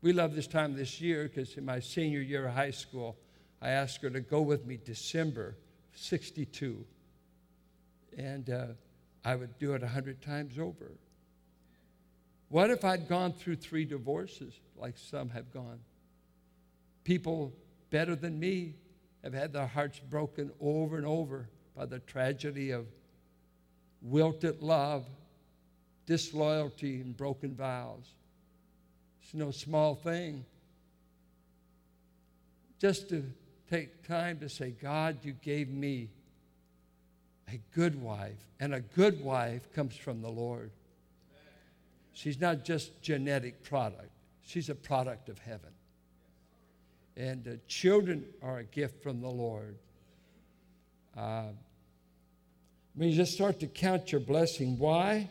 [0.02, 3.16] We love this time this year because in my senior year of high school,
[3.62, 5.56] I asked her to go with me December
[5.94, 6.84] 62.
[8.18, 8.66] And uh,
[9.24, 10.92] I would do it a hundred times over.
[12.50, 15.80] What if I'd gone through three divorces like some have gone?
[17.02, 17.54] People
[17.88, 18.74] better than me
[19.22, 22.86] have had their hearts broken over and over by the tragedy of
[24.04, 25.04] wilted love,
[26.06, 28.04] disloyalty, and broken vows.
[29.22, 30.44] It's no small thing.
[32.78, 33.24] Just to
[33.70, 36.08] take time to say, God, you gave me
[37.48, 40.70] a good wife, and a good wife comes from the Lord.
[42.12, 44.10] She's not just genetic product,
[44.44, 45.70] she's a product of heaven.
[47.16, 49.76] And uh, children are a gift from the Lord.
[51.16, 51.50] Uh,
[52.94, 55.28] when you just start to count your blessing, why?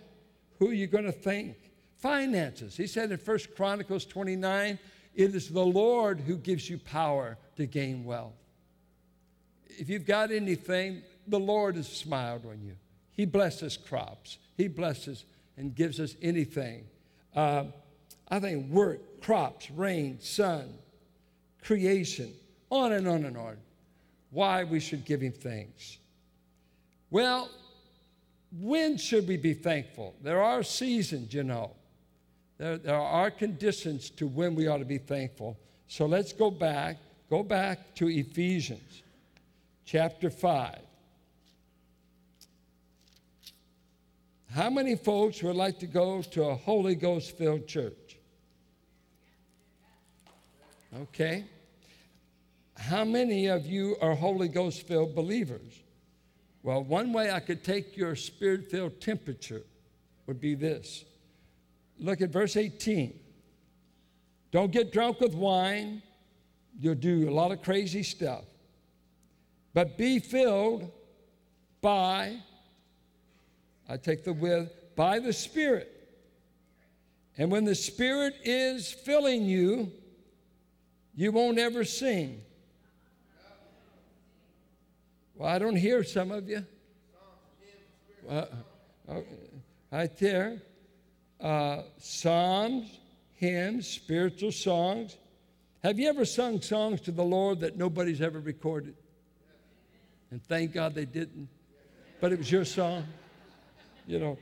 [0.59, 1.55] Who are you going to thank?
[1.97, 2.75] Finances.
[2.75, 4.77] He said in 1 Chronicles 29,
[5.15, 8.33] it is the Lord who gives you power to gain wealth.
[9.67, 12.75] If you've got anything, the Lord has smiled on you.
[13.13, 15.25] He blesses crops, He blesses
[15.57, 16.85] and gives us anything.
[17.35, 17.65] Uh,
[18.27, 20.73] I think work, crops, rain, sun,
[21.63, 22.33] creation,
[22.69, 23.57] on and on and on.
[24.31, 25.99] Why we should give Him thanks.
[27.13, 27.47] Well,
[28.59, 30.15] when should we be thankful?
[30.23, 31.75] There are seasons, you know.
[32.57, 35.55] There, there are conditions to when we ought to be thankful.
[35.87, 36.97] So let's go back,
[37.29, 39.03] go back to Ephesians
[39.85, 40.79] chapter 5.
[44.49, 48.17] How many folks would like to go to a Holy Ghost filled church?
[51.01, 51.45] Okay.
[52.75, 55.82] How many of you are Holy Ghost filled believers?
[56.63, 59.63] Well, one way I could take your spirit filled temperature
[60.25, 61.03] would be this.
[61.99, 63.19] Look at verse 18.
[64.51, 66.01] Don't get drunk with wine,
[66.79, 68.45] you'll do a lot of crazy stuff.
[69.73, 70.91] But be filled
[71.81, 72.37] by,
[73.89, 75.89] I take the with, by the Spirit.
[77.37, 79.91] And when the Spirit is filling you,
[81.15, 82.41] you won't ever sing.
[85.35, 86.65] Well, I don't hear some of you.
[88.29, 88.45] Uh,
[89.91, 90.61] right there.
[91.41, 92.99] Uh, psalms,
[93.35, 95.17] hymns, spiritual songs.
[95.83, 98.95] Have you ever sung songs to the Lord that nobody's ever recorded?
[100.29, 101.49] And thank God they didn't.
[102.21, 103.05] But it was your song,
[104.07, 104.37] you know.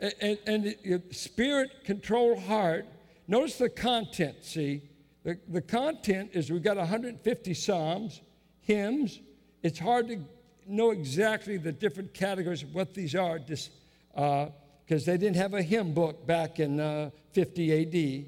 [0.00, 2.86] And, and, and spirit control heart.
[3.28, 4.82] Notice the content, see?
[5.22, 8.20] The, the content is we've got 150 psalms,
[8.60, 9.20] hymns,
[9.62, 10.18] it's hard to
[10.66, 13.70] know exactly the different categories of what these are because
[14.16, 14.50] uh,
[14.90, 18.26] they didn't have a hymn book back in uh, 50 AD.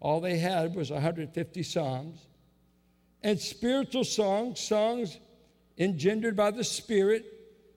[0.00, 2.26] All they had was 150 psalms.
[3.22, 5.18] And spiritual songs, songs
[5.78, 7.24] engendered by the Spirit,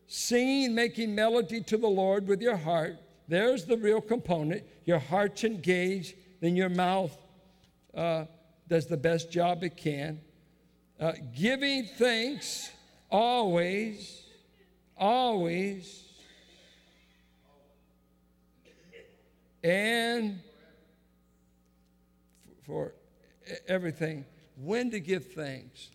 [0.08, 2.98] singing, making melody to the Lord with your heart.
[3.28, 4.64] There's the real component.
[4.86, 7.16] Your heart's engaged, then your mouth
[7.96, 8.26] uh,
[8.68, 10.22] does the best job it can.
[11.00, 12.72] Uh, giving thanks
[13.10, 14.24] always,
[14.98, 16.04] always,
[19.64, 20.40] and
[22.66, 22.94] for
[23.68, 24.26] everything.
[24.62, 25.90] When to give thanks?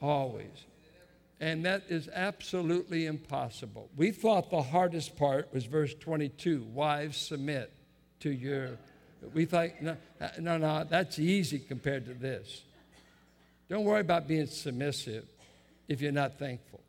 [0.00, 0.66] Always.
[1.40, 3.90] And that is absolutely impossible.
[3.96, 7.72] We thought the hardest part was verse 22 wives submit
[8.20, 8.78] to your.
[9.34, 9.96] We thought, no,
[10.38, 12.62] no, no, that's easy compared to this.
[13.68, 15.26] Don't worry about being submissive
[15.92, 16.80] if you're not thankful.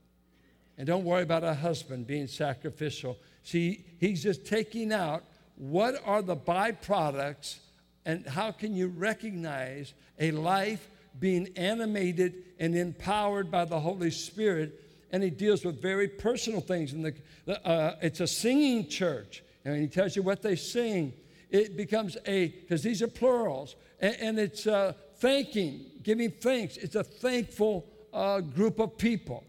[0.77, 3.17] And don't worry about a husband being sacrificial.
[3.43, 5.23] See, he's just taking out
[5.55, 7.57] what are the byproducts
[8.05, 10.89] and how can you recognize a life
[11.19, 14.81] being animated and empowered by the Holy Spirit.
[15.11, 16.93] And he deals with very personal things.
[16.93, 17.05] And
[17.45, 19.43] the, uh, it's a singing church.
[19.63, 21.13] And he tells you what they sing.
[21.51, 26.77] It becomes a, because these are plurals, and, and it's uh, thanking, giving thanks.
[26.77, 29.43] It's a thankful uh, group of people.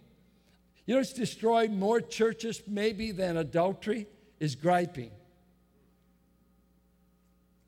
[0.86, 4.06] You know, it's destroyed more churches maybe than adultery
[4.40, 5.10] is griping.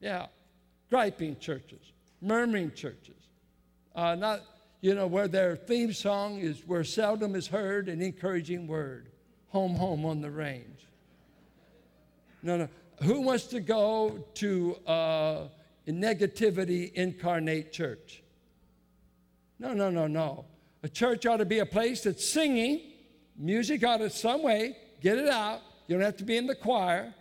[0.01, 0.27] Yeah,
[0.91, 3.15] griping churches, murmuring churches.
[3.95, 4.43] Uh, not,
[4.83, 9.09] you know, where their theme song is where seldom is heard an encouraging word.
[9.49, 10.87] Home, home on the range.
[12.43, 12.69] No, no.
[13.03, 15.49] Who wants to go to uh,
[15.89, 18.23] negativity incarnate church?
[19.59, 20.45] No, no, no, no.
[20.87, 22.81] A church ought to be a place that's singing,
[23.37, 25.61] music ought to some way get it out.
[25.89, 27.13] You don't have to be in the choir.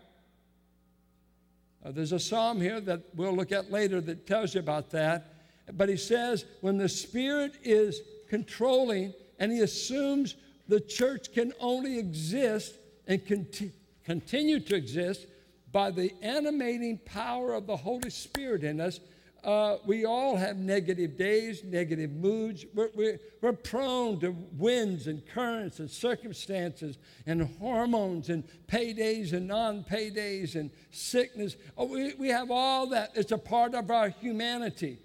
[1.84, 5.34] Uh, there's a psalm here that we'll look at later that tells you about that.
[5.74, 10.36] But he says, when the Spirit is controlling and he assumes
[10.68, 12.76] the church can only exist
[13.08, 13.72] and conti-
[14.04, 15.26] continue to exist
[15.72, 19.00] by the animating power of the Holy Spirit in us,
[19.46, 22.66] uh, we all have negative days, negative moods.
[22.74, 29.48] We're, we're, we're, prone to winds and currents and circumstances and hormones and paydays and
[29.48, 31.58] non paydays and sickness.
[31.78, 33.12] Oh, we, we have all that.
[33.14, 34.98] It's a part of our humanity.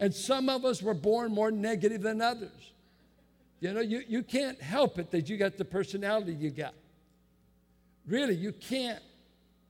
[0.00, 2.72] And some of us were born more negative than others.
[3.60, 6.74] You know, you, you can't help it that you got the personality you got.
[8.06, 9.02] Really, you can't.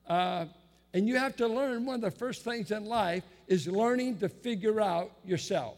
[0.07, 0.45] Uh,
[0.93, 4.29] and you have to learn one of the first things in life is learning to
[4.29, 5.77] figure out yourself.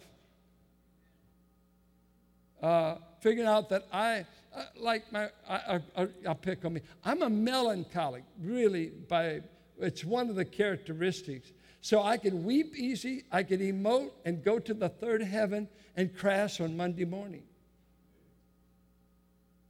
[2.61, 4.25] Uh, figuring out that I,
[4.55, 6.81] uh, like my, I, I, I'll pick on me.
[7.03, 9.41] I'm a melancholic, really, by,
[9.79, 11.51] it's one of the characteristics.
[11.81, 16.15] So I can weep easy, I can emote and go to the third heaven and
[16.15, 17.43] crash on Monday morning.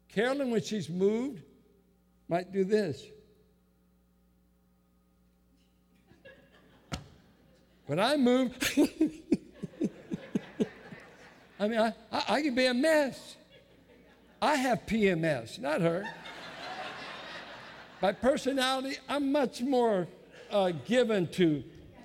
[0.10, 1.42] Carolyn, when she's moved,
[2.30, 3.04] might do this.
[7.88, 8.52] When I move,
[11.60, 13.38] I mean, I, I, I can be a mess.
[14.42, 16.04] I have PMS, not her.
[18.02, 20.08] By personality, I'm much more
[20.50, 21.64] uh, given to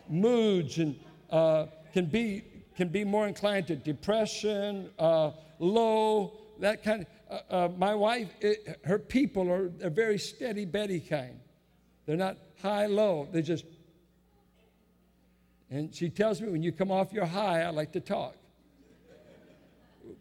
[0.09, 0.97] moods and
[1.31, 2.45] uh, can, be,
[2.77, 7.07] can be more inclined to depression, uh, low, that kind of.
[7.31, 11.39] Uh, uh, my wife, it, her people are a very steady Betty kind.
[12.05, 13.29] They're not high, low.
[13.31, 13.65] They just
[15.71, 18.37] and she tells me, when you come off your high, I like to talk.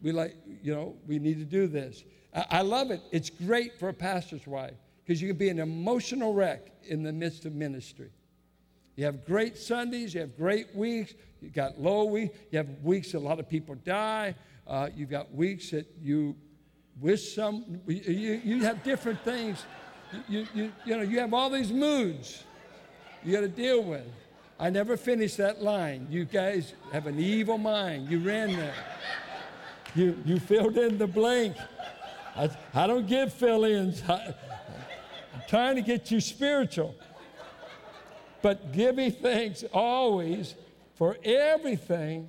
[0.00, 2.04] We like, you know, we need to do this.
[2.34, 3.02] I, I love it.
[3.10, 7.12] It's great for a pastor's wife because you can be an emotional wreck in the
[7.12, 8.10] midst of ministry.
[8.96, 13.14] You have great Sundays, you have great weeks, you got low weeks, you have weeks
[13.14, 14.34] a lot of people die,
[14.66, 16.36] uh, you've got weeks that you
[17.00, 19.64] wish some, you, you have different things.
[20.28, 22.44] You, you, you know, you have all these moods
[23.24, 24.06] you got to deal with.
[24.60, 26.06] I never finished that line.
[26.10, 28.10] You guys have an evil mind.
[28.10, 28.74] You ran there.
[29.94, 31.56] You, you filled in the blank.
[32.36, 34.02] I, I don't give fill ins.
[34.06, 34.34] I'm
[35.48, 36.94] trying to get you spiritual.
[38.42, 40.54] But give me thanks always
[40.94, 42.28] for everything,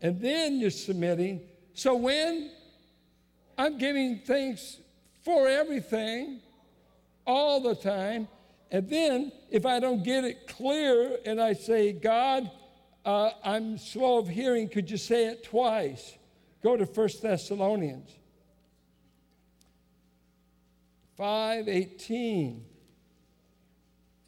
[0.00, 1.42] and then you're submitting.
[1.74, 2.50] So when
[3.58, 4.78] I'm giving thanks
[5.22, 6.40] for everything
[7.26, 8.26] all the time,
[8.70, 12.50] and then, if I don't get it clear and I say, God,
[13.04, 16.18] uh, I'm slow of hearing, could you say it twice?
[16.62, 18.10] Go to 1 Thessalonians
[21.18, 22.60] 5:18.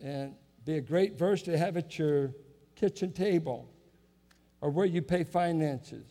[0.03, 2.33] And be a great verse to have at your
[2.74, 3.70] kitchen table
[4.62, 6.07] or where you pay finances.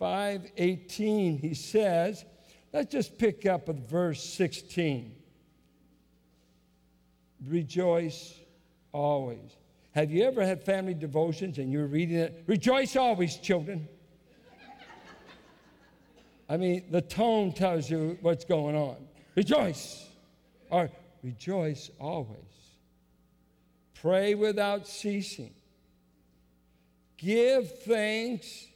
[0.00, 2.24] 5:18 he says,
[2.72, 5.19] let's just pick up at verse 16
[7.46, 8.34] rejoice
[8.92, 9.56] always.
[9.92, 12.44] Have you ever had family devotions and you're reading it?
[12.46, 13.88] Rejoice always, children.
[16.48, 18.96] I mean, the tone tells you what's going on.
[19.36, 20.08] Rejoice,
[20.68, 20.90] or
[21.22, 22.36] rejoice always.
[24.00, 25.54] Pray without ceasing.
[27.16, 28.66] Give thanks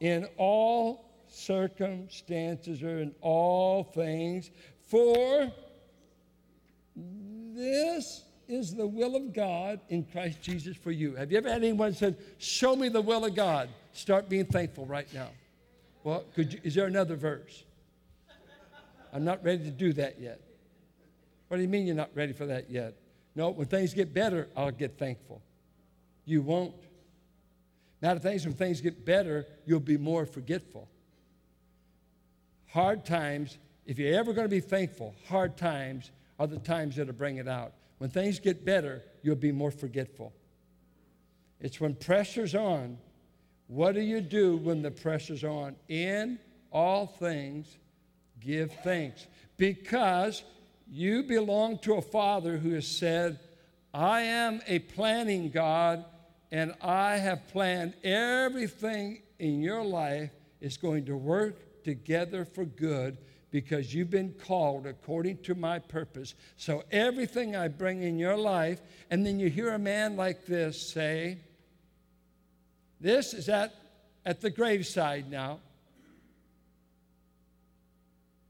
[0.00, 4.50] in all circumstances or in all things,
[4.88, 5.50] for
[7.56, 11.14] this is the will of God in Christ Jesus for you.
[11.16, 13.68] Have you ever had anyone said, Show me the will of God?
[13.92, 15.28] Start being thankful right now.
[16.04, 17.64] Well, could you, is there another verse?
[19.12, 20.40] I'm not ready to do that yet.
[21.48, 22.94] What do you mean you're not ready for that yet?
[23.34, 25.40] No, when things get better, I'll get thankful.
[26.24, 26.74] You won't.
[28.02, 30.88] Matter of things, when things get better, you'll be more forgetful.
[32.68, 37.12] Hard times, if you're ever going to be thankful, hard times are the times that'll
[37.12, 37.72] bring it out.
[37.98, 40.32] When things get better, you'll be more forgetful.
[41.60, 42.98] It's when pressure's on.
[43.68, 45.76] What do you do when the pressure's on?
[45.88, 46.38] In
[46.70, 47.78] all things,
[48.40, 49.26] give thanks.
[49.56, 50.44] Because
[50.86, 53.40] you belong to a Father who has said,
[53.94, 56.04] I am a planning God,
[56.52, 60.30] and I have planned everything in your life
[60.60, 63.16] is going to work together for good
[63.56, 66.34] because you've been called according to my purpose.
[66.58, 70.92] So everything I bring in your life, and then you hear a man like this
[70.92, 71.38] say,
[73.00, 73.74] This is at,
[74.26, 75.60] at the graveside now.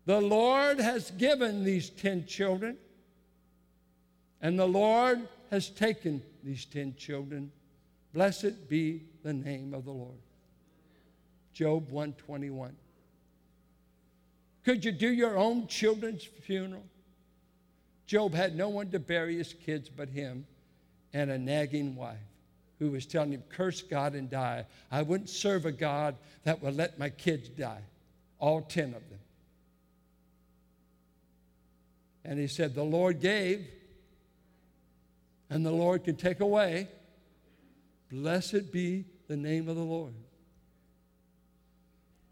[0.06, 2.76] The Lord has given these 10 children,
[4.42, 7.52] and the Lord has taken these 10 children.
[8.12, 10.18] Blessed be the name of the Lord.
[11.52, 12.74] Job 121.
[14.66, 16.82] Could you do your own children's funeral?
[18.08, 20.44] Job had no one to bury his kids but him
[21.12, 22.18] and a nagging wife
[22.80, 24.66] who was telling him, Curse God and die.
[24.90, 27.82] I wouldn't serve a God that would let my kids die,
[28.40, 29.20] all 10 of them.
[32.24, 33.68] And he said, The Lord gave,
[35.48, 36.88] and the Lord can take away.
[38.10, 40.14] Blessed be the name of the Lord.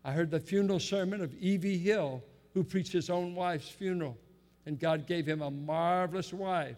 [0.05, 1.79] I heard the funeral sermon of E.V.
[1.79, 4.17] Hill, who preached his own wife's funeral,
[4.67, 6.77] and God gave him a marvelous wife.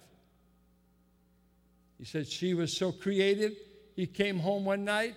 [1.98, 3.52] He said she was so creative.
[3.96, 5.16] He came home one night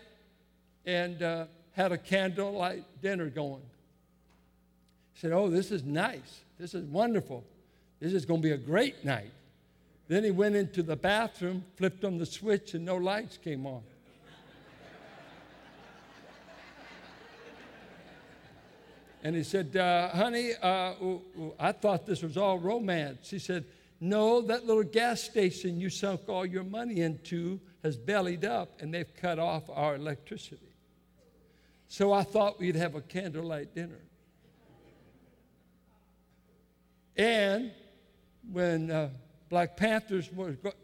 [0.86, 3.62] and uh, had a candlelight dinner going.
[5.14, 6.42] He said, Oh, this is nice.
[6.58, 7.44] This is wonderful.
[8.00, 9.32] This is going to be a great night.
[10.08, 13.84] Then he went into the bathroom, flipped on the switch, and no lights came on.
[19.24, 20.94] And he said, uh, Honey, uh,
[21.60, 23.30] I thought this was all romance.
[23.30, 23.66] He said,
[24.00, 28.94] No, that little gas station you sunk all your money into has bellied up, and
[28.94, 30.74] they've cut off our electricity.
[31.88, 34.00] So I thought we'd have a candlelight dinner.
[37.18, 37.72] And
[38.52, 39.10] when uh,
[39.50, 40.30] Black Panthers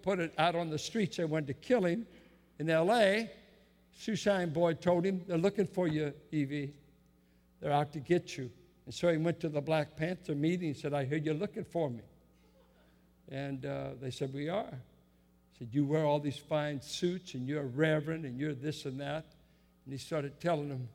[0.02, 2.06] put it out on the streets, they wanted to kill him
[2.60, 3.32] in L.A.,
[3.98, 6.74] Shoeshine Boy told him, They're looking for you, Evie.
[7.66, 8.52] They're out to get you.
[8.86, 11.64] And so he went to the Black Panther meeting and said, I hear you're looking
[11.64, 12.04] for me.
[13.28, 14.70] And uh, they said, We are.
[14.70, 18.86] He said, You wear all these fine suits and you're a reverend and you're this
[18.86, 19.26] and that.
[19.84, 20.88] And he started telling them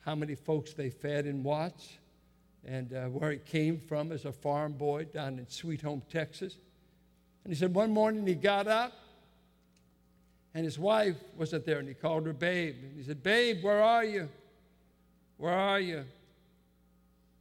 [0.00, 1.92] how many folks they fed in Watts
[2.64, 6.56] and uh, where he came from as a farm boy down in Sweet Home, Texas.
[7.44, 8.92] And he said one morning he got up
[10.54, 12.74] and his wife wasn't there and he called her babe.
[12.82, 14.28] And he said, Babe, where are you?
[15.36, 16.04] Where are you?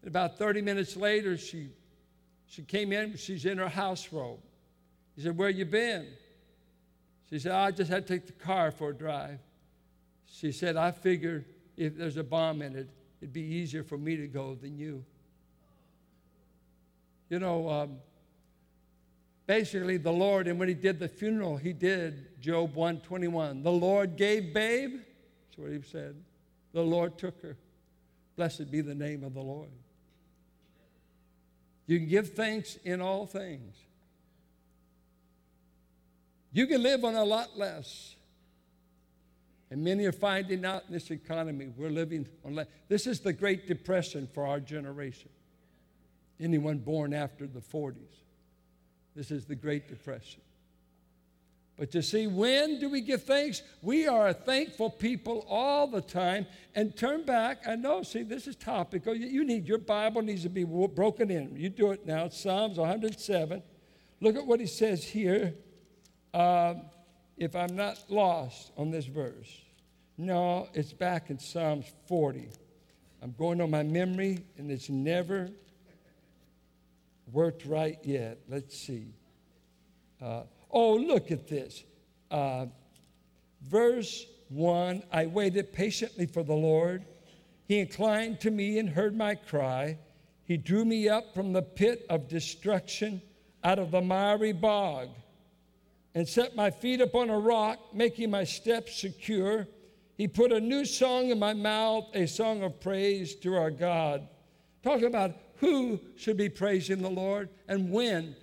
[0.05, 1.69] And about 30 minutes later, she,
[2.45, 4.39] she came in, she's in her house robe.
[5.15, 6.05] He said, Where you been?
[7.27, 9.39] She said, I just had to take the car for a drive.
[10.27, 11.45] She said, I figured
[11.75, 12.87] if there's a bomb in it,
[13.19, 15.03] it'd be easier for me to go than you.
[17.29, 17.97] You know, um,
[19.47, 23.63] basically the Lord, and when he did the funeral, he did Job 121.
[23.63, 24.99] The Lord gave babe,
[25.47, 26.15] that's what he said.
[26.73, 27.57] The Lord took her.
[28.35, 29.69] Blessed be the name of the Lord.
[31.87, 33.75] You can give thanks in all things.
[36.51, 38.15] You can live on a lot less.
[39.69, 42.67] And many are finding out in this economy we're living on less.
[42.87, 45.29] This is the Great Depression for our generation
[46.39, 47.95] anyone born after the 40s.
[49.15, 50.41] This is the Great Depression.
[51.77, 53.61] But you see, when do we give thanks?
[53.81, 56.47] We are a thankful people all the time.
[56.73, 57.67] And turn back.
[57.67, 59.13] I know, see, this is topical.
[59.13, 61.55] You need your Bible needs to be broken in.
[61.55, 62.29] You do it now.
[62.29, 63.61] Psalms 107.
[64.21, 65.53] Look at what he says here.
[66.33, 66.75] Uh,
[67.37, 69.61] if I'm not lost on this verse.
[70.17, 72.47] No, it's back in Psalms 40.
[73.21, 75.49] I'm going on my memory, and it's never
[77.31, 78.39] worked right yet.
[78.47, 79.07] Let's see.
[80.21, 80.43] Uh,
[80.75, 81.83] oh, look at this.
[82.29, 82.67] Uh,
[83.63, 87.05] verse 1 I waited patiently for the Lord.
[87.67, 89.97] He inclined to me and heard my cry.
[90.43, 93.21] He drew me up from the pit of destruction
[93.63, 95.09] out of the miry bog
[96.13, 99.67] and set my feet upon a rock, making my steps secure.
[100.17, 104.27] He put a new song in my mouth, a song of praise to our God.
[104.83, 108.35] Talking about who should be praising the Lord and when.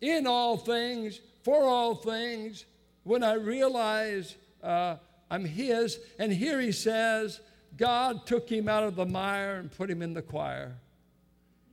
[0.00, 2.66] In all things, for all things,
[3.04, 4.96] when I realize uh,
[5.30, 5.98] I'm His.
[6.18, 7.40] And here he says,
[7.74, 10.76] God took him out of the mire and put him in the choir.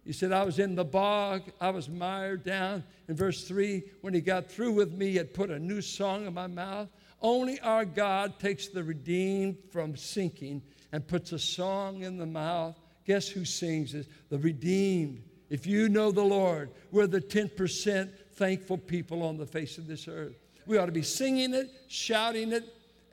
[0.05, 2.86] He said, I was in the bog, I was mired down.
[3.09, 6.26] In verse 3, when he got through with me, he had put a new song
[6.26, 6.88] in my mouth.
[7.21, 10.61] Only our God takes the redeemed from sinking
[10.93, 12.80] and puts a song in the mouth.
[13.05, 14.07] Guess who sings this?
[14.30, 15.21] The redeemed.
[15.49, 20.07] If you know the Lord, we're the 10% thankful people on the face of this
[20.07, 20.36] earth.
[20.65, 22.63] We ought to be singing it, shouting it,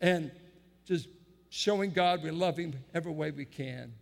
[0.01, 0.31] and
[0.85, 1.09] just
[1.51, 3.93] showing God we love Him every way we can.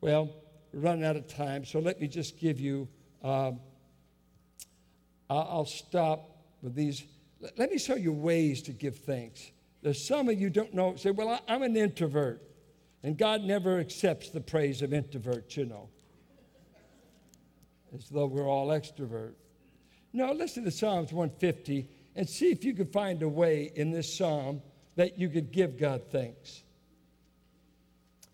[0.00, 0.30] Well,
[0.72, 2.86] we're running out of time, so let me just give you,
[3.24, 3.60] um,
[5.28, 7.02] I'll stop with these.
[7.56, 9.50] Let me show you ways to give thanks.
[9.82, 12.42] There's some of you don't know, say, well, I'm an introvert,
[13.02, 15.88] and God never accepts the praise of introverts, you know,
[17.94, 19.34] as though we're all extrovert.
[20.16, 24.16] No, listen to Psalms 150 and see if you can find a way in this
[24.16, 24.62] psalm
[24.94, 26.62] that you could give God thanks.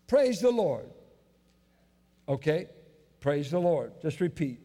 [0.07, 0.85] Praise the Lord.
[2.29, 2.67] Okay?
[3.19, 3.91] Praise the Lord.
[4.01, 4.61] Just repeat.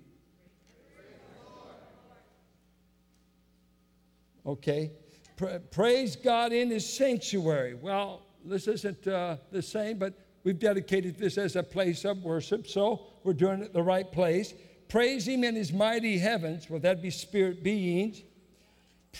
[4.46, 4.92] Okay?
[5.36, 7.74] Pra- praise God in His sanctuary.
[7.74, 10.14] Well, this isn't uh, the same, but
[10.44, 14.54] we've dedicated this as a place of worship, so we're doing it the right place.
[14.88, 16.68] Praise Him in His mighty heavens.
[16.68, 18.22] Well, that'd be spirit beings.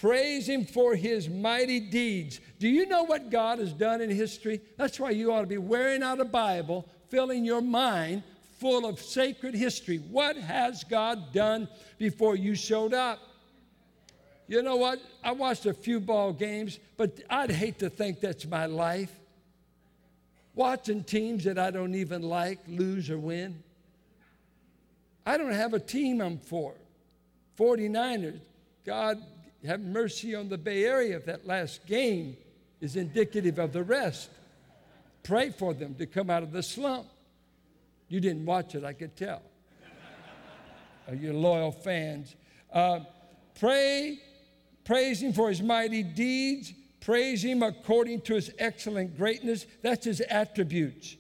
[0.01, 2.41] Praise Him for His mighty deeds.
[2.59, 4.61] Do you know what God has done in history?
[4.77, 8.23] That's why you ought to be wearing out a Bible, filling your mind
[8.59, 9.99] full of sacred history.
[9.99, 13.21] What has God done before you showed up?
[14.49, 15.01] You know what?
[15.23, 19.13] I watched a few ball games, but I'd hate to think that's my life.
[20.55, 23.63] Watching teams that I don't even like lose or win.
[25.29, 26.73] I don't have a team I'm for.
[27.59, 28.41] 49ers,
[28.87, 29.23] God
[29.63, 32.35] have mercy on the Bay Area if that last game
[32.81, 34.31] is indicative of the rest.
[35.25, 37.09] Pray for them to come out of the slump.
[38.09, 39.43] You didn't watch it, I could tell.
[41.09, 42.35] Are you loyal fans?
[42.73, 43.01] Uh,
[43.61, 44.23] pray,
[44.87, 46.73] praise Him for His mighty deeds.
[47.01, 49.67] Praise Him according to His excellent greatness.
[49.83, 51.19] That's His attributes.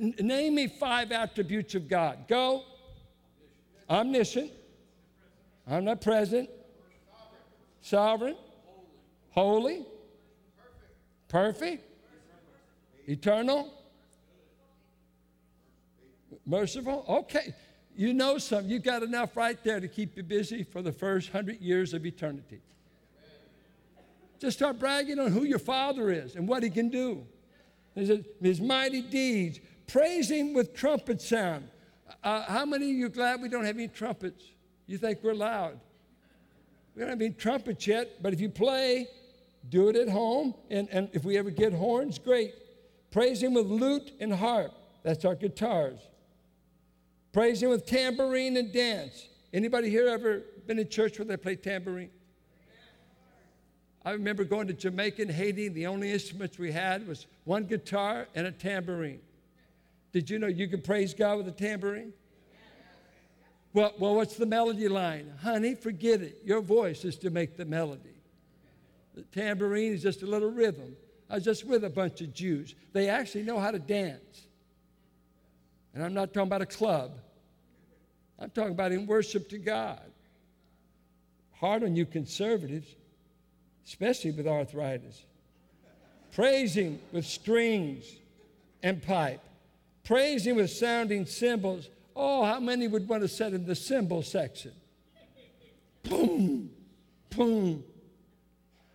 [0.00, 2.28] N- name me five attributes of God.
[2.28, 2.62] Go.
[3.88, 4.52] Omniscient.
[5.70, 6.48] Omnipresent
[7.88, 8.36] sovereign,
[9.30, 9.84] holy,
[11.28, 11.84] perfect,
[13.06, 13.72] eternal,
[16.44, 17.04] merciful.
[17.08, 17.54] Okay,
[17.96, 18.68] you know some.
[18.68, 22.04] You've got enough right there to keep you busy for the first hundred years of
[22.04, 22.60] eternity.
[24.38, 27.26] Just start bragging on who your father is and what he can do.
[27.94, 29.58] His mighty deeds.
[29.86, 31.68] Praise him with trumpet sound.
[32.22, 34.44] Uh, how many of you glad we don't have any trumpets?
[34.86, 35.78] You think we're loud?
[36.94, 39.08] We don't have any trumpets yet, but if you play,
[39.68, 40.54] do it at home.
[40.70, 42.54] And, and if we ever get horns, great.
[43.10, 44.72] Praise Him with lute and harp.
[45.02, 46.00] That's our guitars.
[47.32, 49.28] Praise Him with tambourine and dance.
[49.52, 52.10] Anybody here ever been in church where they play tambourine?
[54.04, 55.66] I remember going to Jamaica and Haiti.
[55.66, 59.20] and The only instruments we had was one guitar and a tambourine.
[60.12, 62.12] Did you know you can praise God with a tambourine?
[63.74, 65.32] Well, well, what's the melody line?
[65.42, 66.40] Honey, forget it.
[66.44, 68.16] Your voice is to make the melody.
[69.14, 70.96] The tambourine is just a little rhythm.
[71.28, 72.74] I was just with a bunch of Jews.
[72.92, 74.46] They actually know how to dance.
[75.94, 77.12] And I'm not talking about a club,
[78.38, 80.00] I'm talking about in worship to God.
[81.52, 82.86] Hard on you conservatives,
[83.84, 85.24] especially with arthritis.
[86.32, 88.04] Praise Him with strings
[88.82, 89.40] and pipe.
[90.08, 91.88] Praise Him with sounding cymbals
[92.20, 94.72] Oh, how many would want to sit in the cymbal section?
[96.02, 96.68] Boom,
[97.30, 97.84] boom.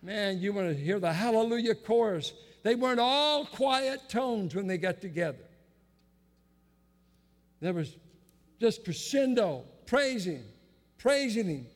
[0.02, 2.34] Man, you want to hear the hallelujah chorus.
[2.62, 5.38] They weren't all quiet tones when they got together.
[7.60, 7.96] There was
[8.60, 10.44] just crescendo, praising,
[10.98, 11.66] praising Him,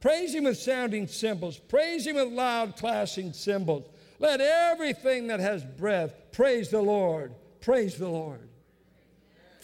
[0.00, 3.84] praising with sounding cymbals, praising with loud clashing cymbals.
[4.18, 8.48] Let everything that has breath praise the Lord, praise the Lord.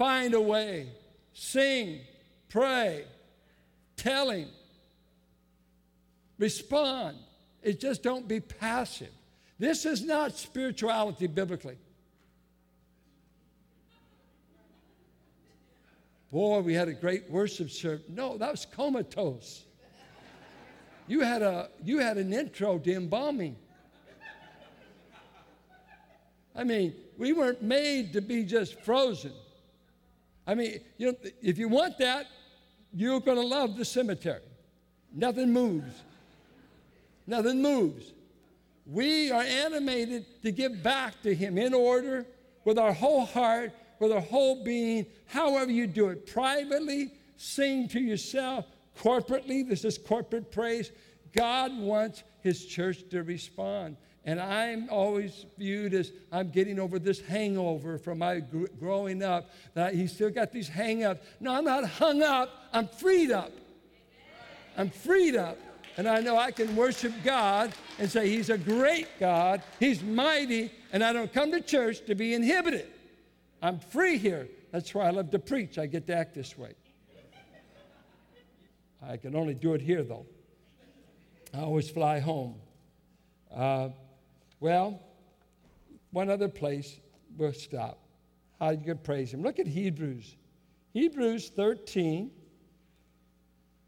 [0.00, 0.86] Find a way
[1.34, 2.00] sing,
[2.48, 3.04] pray,
[3.98, 4.48] tell Him,
[6.38, 7.18] respond.
[7.62, 9.10] It just don't be passive.
[9.58, 11.76] This is not spirituality biblically.
[16.32, 18.06] Boy, we had a great worship service.
[18.08, 19.64] No, that was comatose.
[21.08, 23.54] You had, a, you had an intro to embalming.
[26.56, 29.32] I mean, we weren't made to be just frozen.
[30.46, 32.26] I mean, you know, if you want that,
[32.92, 34.40] you're going to love the cemetery.
[35.12, 36.02] Nothing moves.
[37.26, 38.12] Nothing moves.
[38.86, 42.26] We are animated to give back to Him in order,
[42.64, 48.00] with our whole heart, with our whole being, however you do it, privately, sing to
[48.00, 48.66] yourself,
[48.98, 49.68] corporately.
[49.68, 50.90] This is corporate praise.
[51.32, 53.96] God wants His church to respond.
[54.24, 59.50] And I'm always viewed as I'm getting over this hangover from my gr- growing up.
[59.74, 61.24] That he's still got these hang ups.
[61.40, 63.50] No, I'm not hung up, I'm freed up.
[64.76, 65.58] I'm freed up.
[65.96, 70.70] And I know I can worship God and say He's a great God, He's mighty,
[70.92, 72.86] and I don't come to church to be inhibited.
[73.60, 74.48] I'm free here.
[74.70, 75.78] That's why I love to preach.
[75.78, 76.72] I get to act this way.
[79.02, 80.26] I can only do it here, though.
[81.52, 82.54] I always fly home.
[83.54, 83.88] Uh,
[84.60, 85.00] well,
[86.12, 87.00] one other place,
[87.36, 87.98] we'll stop.
[88.58, 89.42] How you can praise Him.
[89.42, 90.36] Look at Hebrews.
[90.92, 92.30] Hebrews 13.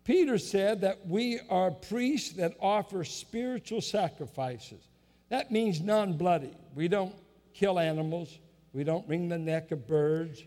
[0.04, 4.88] Peter said that we are priests that offer spiritual sacrifices.
[5.28, 6.52] That means non bloody.
[6.74, 7.14] We don't
[7.54, 8.38] kill animals,
[8.72, 10.42] we don't wring the neck of birds,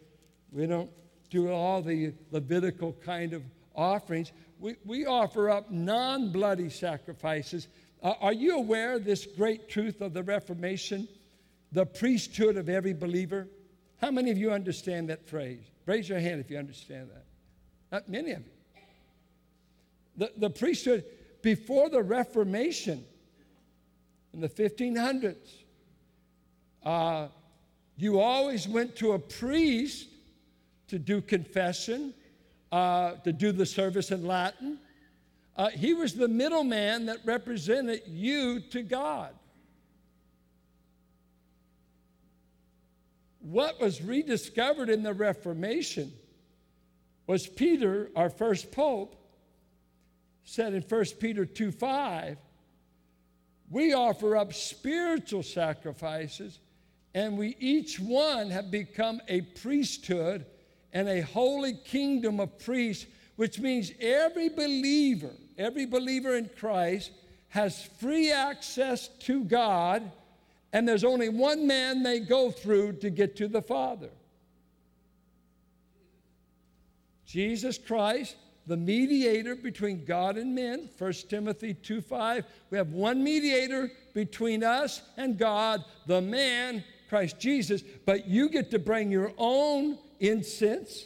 [0.52, 0.90] we don't
[1.30, 3.44] do all the Levitical kind of
[3.76, 4.32] offerings.
[4.60, 7.68] We, we offer up non bloody sacrifices.
[8.06, 11.08] Uh, are you aware of this great truth of the Reformation?
[11.72, 13.48] The priesthood of every believer?
[14.00, 15.64] How many of you understand that phrase?
[15.88, 17.26] Raise your hand if you understand that.
[17.92, 18.46] Not many of you.
[20.18, 21.04] The, the priesthood
[21.42, 23.04] before the Reformation
[24.36, 25.36] in the 1500s,
[26.84, 27.30] uh,
[27.98, 30.10] you always went to a priest
[30.90, 32.14] to do confession,
[32.72, 34.78] uh, to do the service in Latin.
[35.56, 39.34] Uh, he was the middleman that represented you to God.
[43.40, 46.12] What was rediscovered in the Reformation
[47.28, 49.16] was Peter, our first pope,
[50.44, 52.38] said in 1 Peter 2 5,
[53.70, 56.60] we offer up spiritual sacrifices,
[57.14, 60.46] and we each one have become a priesthood
[60.94, 67.12] and a holy kingdom of priests, which means every believer, every believer in Christ
[67.50, 70.12] has free access to God,
[70.74, 74.10] and there's only one man they go through to get to the Father.
[77.26, 78.36] Jesus Christ
[78.68, 82.46] the mediator between God and men, 1 Timothy 2 5.
[82.72, 87.84] We have one mediator between us and God, the man, Christ Jesus.
[88.06, 91.06] But you get to bring your own incense,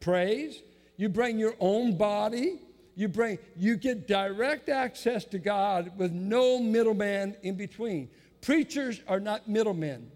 [0.00, 0.62] praise.
[0.96, 2.60] You bring your own body.
[2.98, 8.10] You bring, you get direct access to God with no middleman in between.
[8.42, 10.10] Preachers are not middlemen.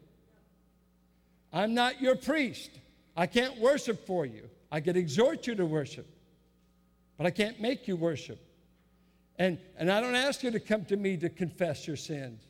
[1.52, 2.70] I'm not your priest.
[3.16, 4.50] I can't worship for you.
[4.70, 6.06] I can exhort you to worship
[7.22, 8.40] but I can't make you worship.
[9.36, 12.42] And, and I don't ask you to come to me to confess your sins.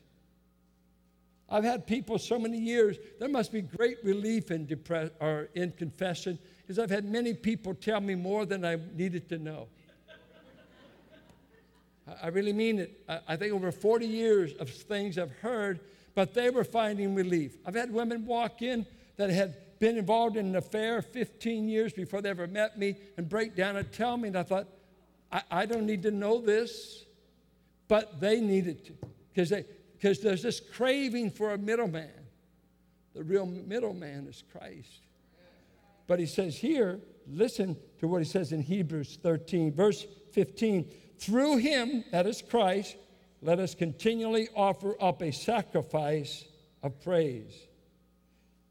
[1.47, 5.73] I've had people so many years, there must be great relief in, depress- or in
[5.73, 9.67] confession because I've had many people tell me more than I needed to know.
[12.21, 13.03] I, really mean it.
[13.07, 15.79] I, I think over 40 years of things I've heard,
[16.15, 17.57] but they were finding relief.
[17.65, 18.85] I've had women walk in
[19.17, 23.27] that had been involved in an affair 15 years before they ever met me and
[23.27, 24.29] break down and tell me.
[24.29, 24.67] And I thought,
[25.31, 27.05] I, I don't need to know this,
[27.87, 28.93] but they needed to
[29.33, 32.09] because there's this craving for a middleman.
[33.13, 35.01] The real middleman is Christ.
[36.07, 40.91] But he says here, listen to what he says in Hebrews 13, verse 15.
[41.19, 42.95] Through him, that is Christ,
[43.41, 46.45] let us continually offer up a sacrifice
[46.81, 47.67] of praise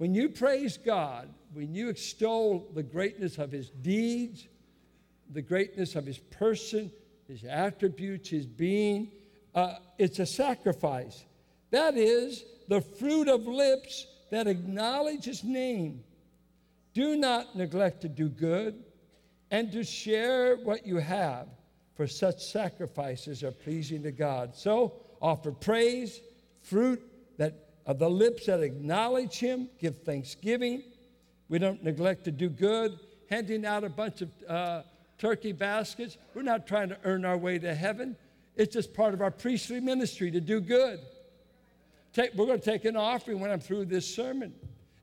[0.03, 4.49] when you praise God, when you extol the greatness of his deeds,
[5.31, 6.91] the greatness of his person,
[7.29, 9.13] his attributes, his being,
[9.55, 11.25] uh, it's a sacrifice.
[11.71, 16.03] That is the fruit of lips that acknowledge his name.
[16.95, 18.83] Do not neglect to do good
[19.53, 21.47] and to share what you have,
[22.03, 24.57] for such sacrifices are pleasing to God.
[24.57, 26.21] So offer praise,
[26.61, 27.01] fruit
[27.39, 30.83] that of the lips that acknowledge Him, give thanksgiving.
[31.49, 32.99] We don't neglect to do good,
[33.31, 34.83] handing out a bunch of uh,
[35.17, 36.19] turkey baskets.
[36.35, 38.17] We're not trying to earn our way to heaven.
[38.57, 40.99] It's just part of our priestly ministry to do good.
[42.13, 44.53] Take, we're going to take an offering when I'm through this sermon.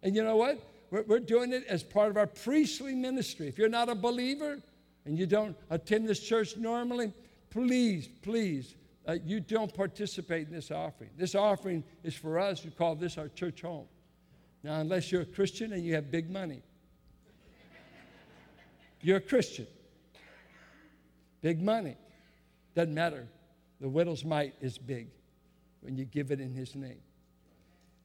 [0.04, 0.62] And you know what?
[0.92, 3.48] We're, we're doing it as part of our priestly ministry.
[3.48, 4.60] If you're not a believer
[5.06, 7.14] and you don't attend this church normally,
[7.50, 8.76] please, please
[9.08, 11.10] uh, you don't participate in this offering.
[11.18, 13.88] This offering is for us who call this our church home.
[14.64, 16.62] Now, unless you're a Christian and you have big money,
[19.02, 19.66] you're a Christian.
[21.42, 21.96] Big money.
[22.76, 23.28] Doesn't matter.
[23.80, 25.08] The widow's mite is big.
[25.82, 27.00] when you give it in His name.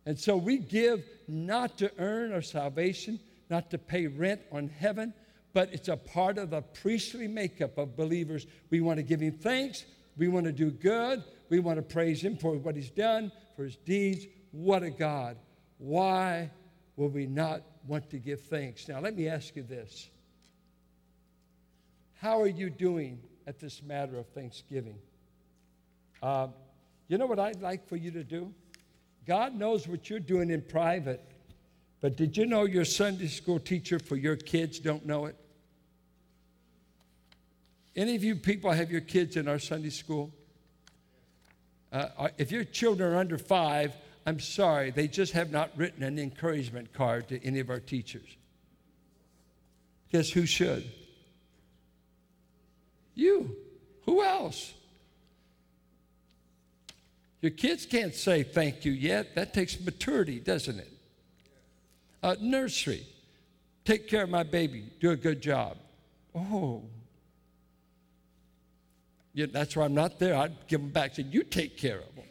[0.07, 3.19] And so we give not to earn our salvation,
[3.51, 5.13] not to pay rent on heaven,
[5.55, 8.47] but it's a part of the priestly makeup of believers.
[8.71, 9.85] We want to give Him thanks,
[10.19, 13.65] we want to do good, we want to praise Him for what He's done, for
[13.65, 14.27] His deeds.
[14.51, 15.37] What a God.
[15.79, 16.51] Why
[16.97, 18.89] will we not want to give thanks?
[18.89, 20.09] Now, let me ask you this
[22.15, 24.99] How are you doing at this matter of Thanksgiving?
[26.21, 26.49] Uh,
[27.07, 28.53] you know what I'd like for you to do?
[29.25, 31.23] God knows what you're doing in private,
[32.01, 35.37] but did you know your Sunday school teacher for your kids don't know it?
[37.97, 40.33] Any of you people have your kids in our Sunday school?
[41.93, 43.95] Uh, if your children are under five,
[44.27, 48.37] I'm sorry, they just have not written an encouragement card to any of our teachers.
[50.11, 50.91] Guess who should?
[53.15, 53.57] You.
[54.07, 54.75] Who else?
[57.41, 59.35] Your kids can't say thank you yet.
[59.35, 60.93] That takes maturity, doesn't it?
[62.23, 63.07] Uh, nursery.
[63.85, 64.91] Take care of my baby.
[64.99, 65.77] Do a good job.
[66.35, 66.83] Oh.
[69.35, 70.37] Yeah, that's why I'm not there.
[70.37, 71.17] I'd give them back.
[71.17, 72.25] Say, you take care of them.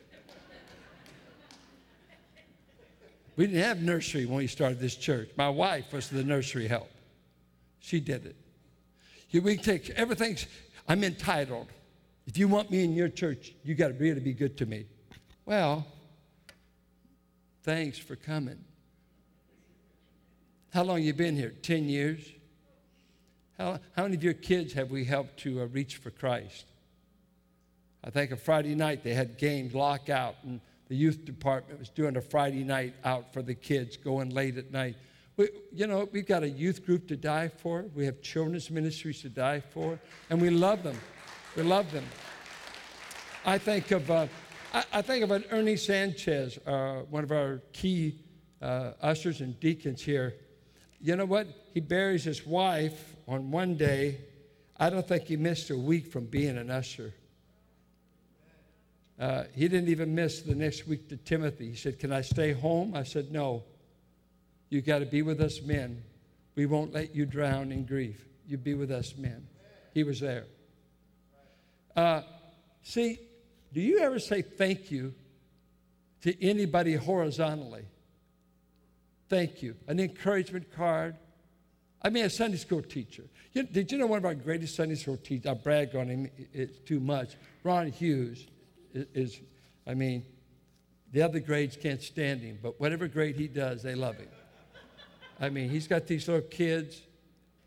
[3.35, 5.29] we didn't have nursery when we started this church.
[5.35, 6.89] My wife was the nursery help.
[7.79, 8.37] She did it.
[9.31, 10.47] You, we take everything's.
[10.87, 11.67] I'm entitled.
[12.25, 14.85] If you want me in your church, you got to really be good to me.
[15.45, 15.85] Well,
[17.63, 18.63] thanks for coming.
[20.73, 21.53] How long you been here?
[21.61, 22.19] 10 years?
[23.57, 26.65] How, how many of your kids have we helped to uh, reach for Christ?
[28.03, 32.17] I think a Friday night they had games lockout, and the youth department was doing
[32.17, 34.95] a Friday night out for the kids, going late at night.
[35.37, 37.85] We, you know, we've got a youth group to die for.
[37.95, 39.97] We have children's ministries to die for,
[40.29, 40.99] and we love them.
[41.55, 42.05] We love them.
[43.45, 44.27] I think of uh,
[44.73, 48.19] I, I think about Ernie Sanchez, uh, one of our key
[48.61, 50.35] uh, ushers and deacons here.
[50.99, 51.47] You know what?
[51.73, 54.19] He buries his wife on one day.
[54.77, 57.13] I don't think he missed a week from being an usher.
[59.19, 61.69] Uh, he didn't even miss the next week to Timothy.
[61.69, 62.95] He said, Can I stay home?
[62.95, 63.63] I said, No.
[64.69, 66.03] You got to be with us men.
[66.55, 68.25] We won't let you drown in grief.
[68.47, 69.47] You be with us men.
[69.93, 70.45] He was there.
[71.95, 72.21] Uh,
[72.81, 73.19] see,
[73.71, 75.13] do you ever say thank you
[76.21, 77.85] to anybody horizontally?
[79.29, 79.75] Thank you.
[79.87, 81.15] An encouragement card.
[82.01, 83.23] I mean, a Sunday school teacher.
[83.53, 85.45] You, did you know one of our greatest Sunday school teachers?
[85.45, 87.35] I brag on him, it's too much.
[87.63, 88.47] Ron Hughes
[88.93, 89.39] is,
[89.85, 90.25] I mean,
[91.11, 94.29] the other grades can't stand him, but whatever grade he does, they love him.
[95.39, 97.01] I mean, he's got these little kids.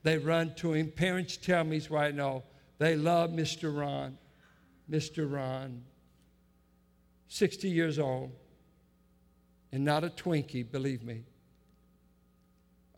[0.03, 0.91] They run to him.
[0.91, 2.45] Parents tell me, he's I know.
[2.79, 3.77] They love Mr.
[3.77, 4.19] Ron.
[4.91, 5.31] Mr.
[5.31, 5.83] Ron.
[7.29, 8.31] 60 years old
[9.73, 11.25] and not a Twinkie, believe me.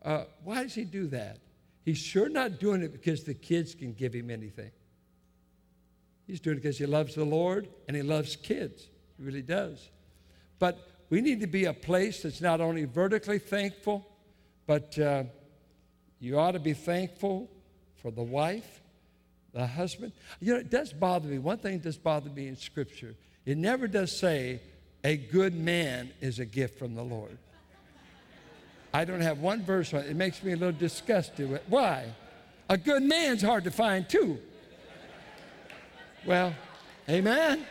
[0.03, 1.37] Uh, why does he do that?
[1.83, 4.71] He's sure not doing it because the kids can give him anything.
[6.29, 8.87] He's doing it because he loves the Lord and he loves kids.
[9.17, 9.89] He really does.
[10.59, 10.77] But
[11.09, 14.05] we need to be a place that's not only vertically thankful,
[14.67, 15.23] but uh,
[16.19, 17.49] you ought to be thankful
[17.95, 18.83] for the wife,
[19.53, 20.11] the husband.
[20.39, 21.39] You know, it does bother me.
[21.39, 24.61] One thing does bother me in Scripture it never does say
[25.03, 27.39] a good man is a gift from the Lord.
[28.93, 30.11] I don't have one verse on it.
[30.11, 31.59] It makes me a little disgusted.
[31.67, 32.13] Why?
[32.69, 34.37] A good man's hard to find too.
[36.25, 36.53] Well,
[37.07, 37.65] amen.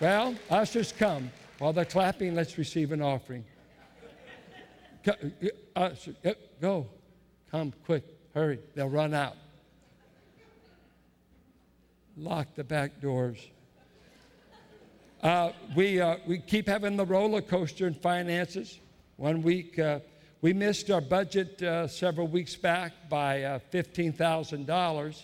[0.00, 1.30] Well, ushers come.
[1.58, 3.44] While they're clapping, let's receive an offering.
[6.60, 6.86] Go.
[7.50, 8.04] Come quick.
[8.34, 8.58] Hurry.
[8.74, 9.36] They'll run out
[12.18, 13.38] lock the back doors.
[15.22, 18.78] Uh, we, uh, we keep having the roller coaster in finances.
[19.16, 20.00] One week, uh,
[20.40, 25.22] we missed our budget uh, several weeks back by uh, $15,000.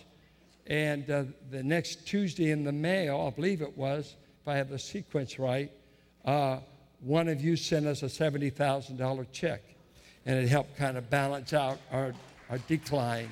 [0.67, 4.69] And uh, the next Tuesday in the mail, I believe it was, if I have
[4.69, 5.71] the sequence right,
[6.23, 9.61] one of you sent us a $70,000 check.
[10.25, 12.13] And it helped kind of balance out our,
[12.49, 13.31] our decline.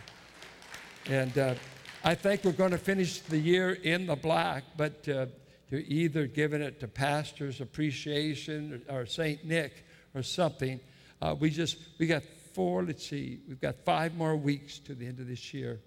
[1.07, 1.57] And
[2.05, 5.25] I think we're going to finish the year in the black, but uh,
[5.69, 9.43] to either giving it to Pastor's Appreciation or, or St.
[9.45, 10.79] Nick or something.
[11.21, 12.21] Uh, we just, we got
[12.53, 15.79] four, let's see, we've got five more weeks to the end of this year.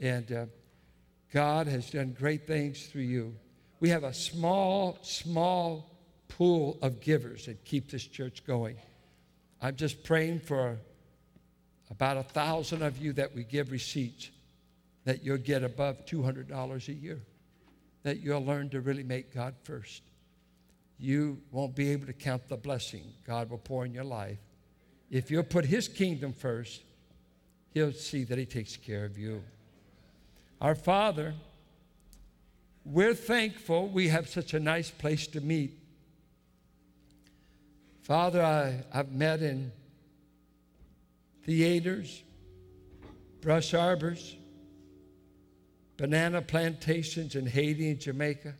[0.00, 0.46] And uh,
[1.34, 3.34] God has done great things through you.
[3.80, 5.90] We have a small, small
[6.28, 8.76] pool of givers that keep this church going.
[9.60, 10.78] I'm just praying for
[11.90, 14.30] about a thousand of you that we give receipts
[15.06, 17.20] that you'll get above $200 a year.
[18.04, 20.02] that you'll learn to really make God first.
[20.98, 24.38] You won't be able to count the blessing God will pour in your life.
[25.10, 26.82] If you'll put His kingdom first,
[27.72, 29.42] He'll see that He takes care of you.
[30.64, 31.34] Our Father,
[32.86, 35.78] we're thankful we have such a nice place to meet.
[38.00, 39.72] Father, I, I've met in
[41.44, 42.22] theaters,
[43.42, 44.36] brush arbors,
[45.98, 48.54] banana plantations in Haiti and Jamaica.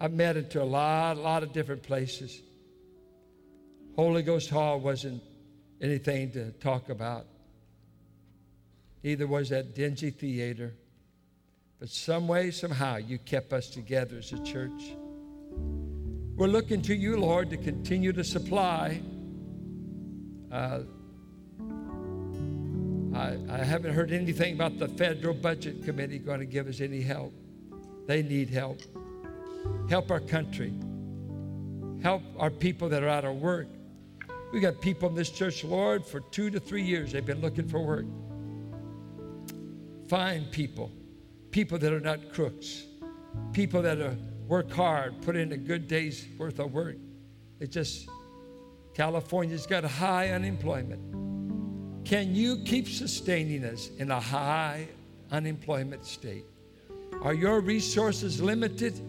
[0.00, 2.40] I've met into a lot, a lot of different places.
[3.96, 5.24] Holy Ghost Hall wasn't
[5.82, 7.26] anything to talk about.
[9.06, 10.74] Neither was that dingy theater.
[11.78, 14.96] But some way, somehow, you kept us together as a church.
[16.34, 19.00] We're looking to you, Lord, to continue to supply.
[20.50, 20.80] Uh,
[23.14, 27.00] I, I haven't heard anything about the federal budget committee going to give us any
[27.00, 27.32] help.
[28.08, 28.80] They need help.
[29.88, 30.74] Help our country.
[32.02, 33.68] Help our people that are out of work.
[34.52, 37.68] We got people in this church, Lord, for two to three years, they've been looking
[37.68, 38.06] for work.
[40.08, 40.90] Find people,
[41.50, 42.84] people that are not crooks,
[43.52, 46.96] people that are work hard, put in a good day's worth of work.
[47.58, 48.08] It just,
[48.94, 52.04] California's got high unemployment.
[52.06, 54.86] Can you keep sustaining us in a high
[55.32, 56.44] unemployment state?
[57.22, 59.00] Are your resources limited?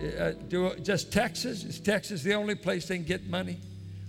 [0.00, 1.64] Uh, do, just Texas?
[1.64, 3.58] Is Texas the only place they can get money?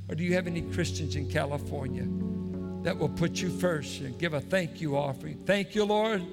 [0.09, 2.03] Or do you have any Christians in California
[2.87, 5.37] that will put you first and give a thank you offering?
[5.45, 6.23] Thank you, Lord,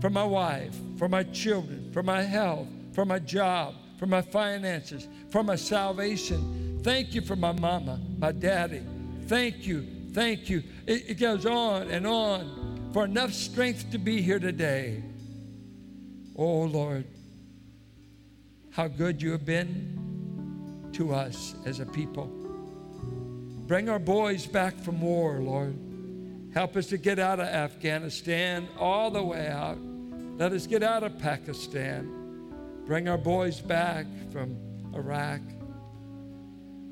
[0.00, 5.06] for my wife, for my children, for my health, for my job, for my finances,
[5.28, 6.80] for my salvation.
[6.82, 8.80] Thank you for my mama, my daddy.
[9.26, 10.62] Thank you, thank you.
[10.86, 15.02] It, it goes on and on for enough strength to be here today.
[16.34, 17.04] Oh, Lord
[18.72, 22.41] how good you have been to us as a people.
[23.66, 25.78] Bring our boys back from war, Lord.
[26.52, 29.78] Help us to get out of Afghanistan all the way out.
[30.36, 32.82] Let us get out of Pakistan.
[32.86, 34.56] Bring our boys back from
[34.94, 35.40] Iraq.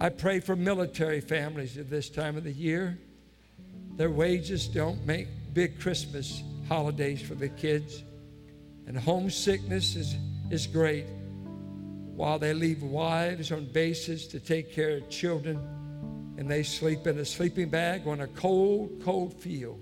[0.01, 2.99] I pray for military families at this time of the year.
[3.97, 8.03] Their wages don't make big Christmas holidays for the kids.
[8.87, 10.14] And homesickness is,
[10.51, 11.07] is great
[12.14, 15.59] while they leave wives on bases to take care of children
[16.41, 19.78] and they sleep in a sleeping bag on a cold, cold field.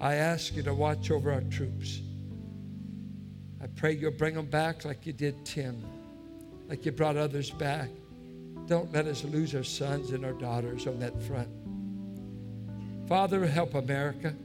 [0.00, 2.00] I ask you to watch over our troops.
[3.60, 5.84] I pray you'll bring them back like you did Tim,
[6.68, 7.88] like you brought others back.
[8.66, 11.48] Don't let us lose our sons and our daughters on that front.
[13.08, 14.36] Father, help America.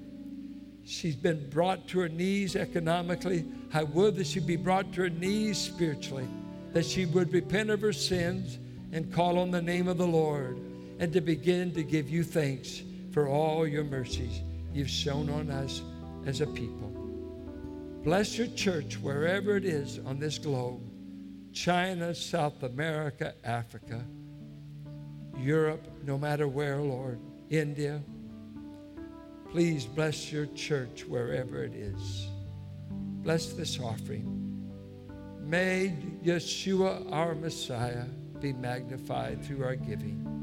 [0.83, 3.45] She's been brought to her knees economically.
[3.71, 6.27] I would that she be brought to her knees spiritually
[6.71, 8.57] that she would repent of her sins
[8.91, 10.72] and call on the name of the Lord
[11.03, 12.81] and to begin to give you thanks
[13.11, 14.39] for all your mercies
[14.73, 15.81] you've shown on us
[16.25, 16.87] as a people.
[18.05, 20.79] Bless your church wherever it is on this globe
[21.51, 24.01] China, South America, Africa,
[25.37, 28.01] Europe, no matter where, Lord, India.
[29.51, 32.27] Please bless your church wherever it is.
[33.23, 34.25] Bless this offering.
[35.41, 38.05] May Yeshua, our Messiah,
[38.39, 40.42] be magnified through our giving.